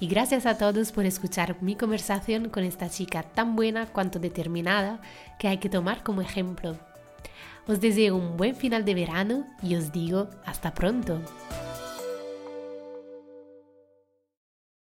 Y 0.00 0.08
gracias 0.08 0.44
a 0.44 0.58
todos 0.58 0.90
por 0.90 1.06
escuchar 1.06 1.56
mi 1.62 1.76
conversación 1.76 2.48
con 2.48 2.64
esta 2.64 2.90
chica 2.90 3.22
tan 3.22 3.54
buena 3.54 3.86
cuanto 3.86 4.18
determinada 4.18 5.00
que 5.38 5.48
hay 5.48 5.58
que 5.58 5.68
tomar 5.68 6.02
como 6.02 6.20
ejemplo. 6.20 6.76
Os 7.66 7.80
deseo 7.80 8.16
un 8.16 8.36
buen 8.36 8.56
final 8.56 8.84
de 8.84 8.94
verano 8.94 9.46
y 9.62 9.76
os 9.76 9.92
digo 9.92 10.28
hasta 10.44 10.74
pronto. 10.74 11.20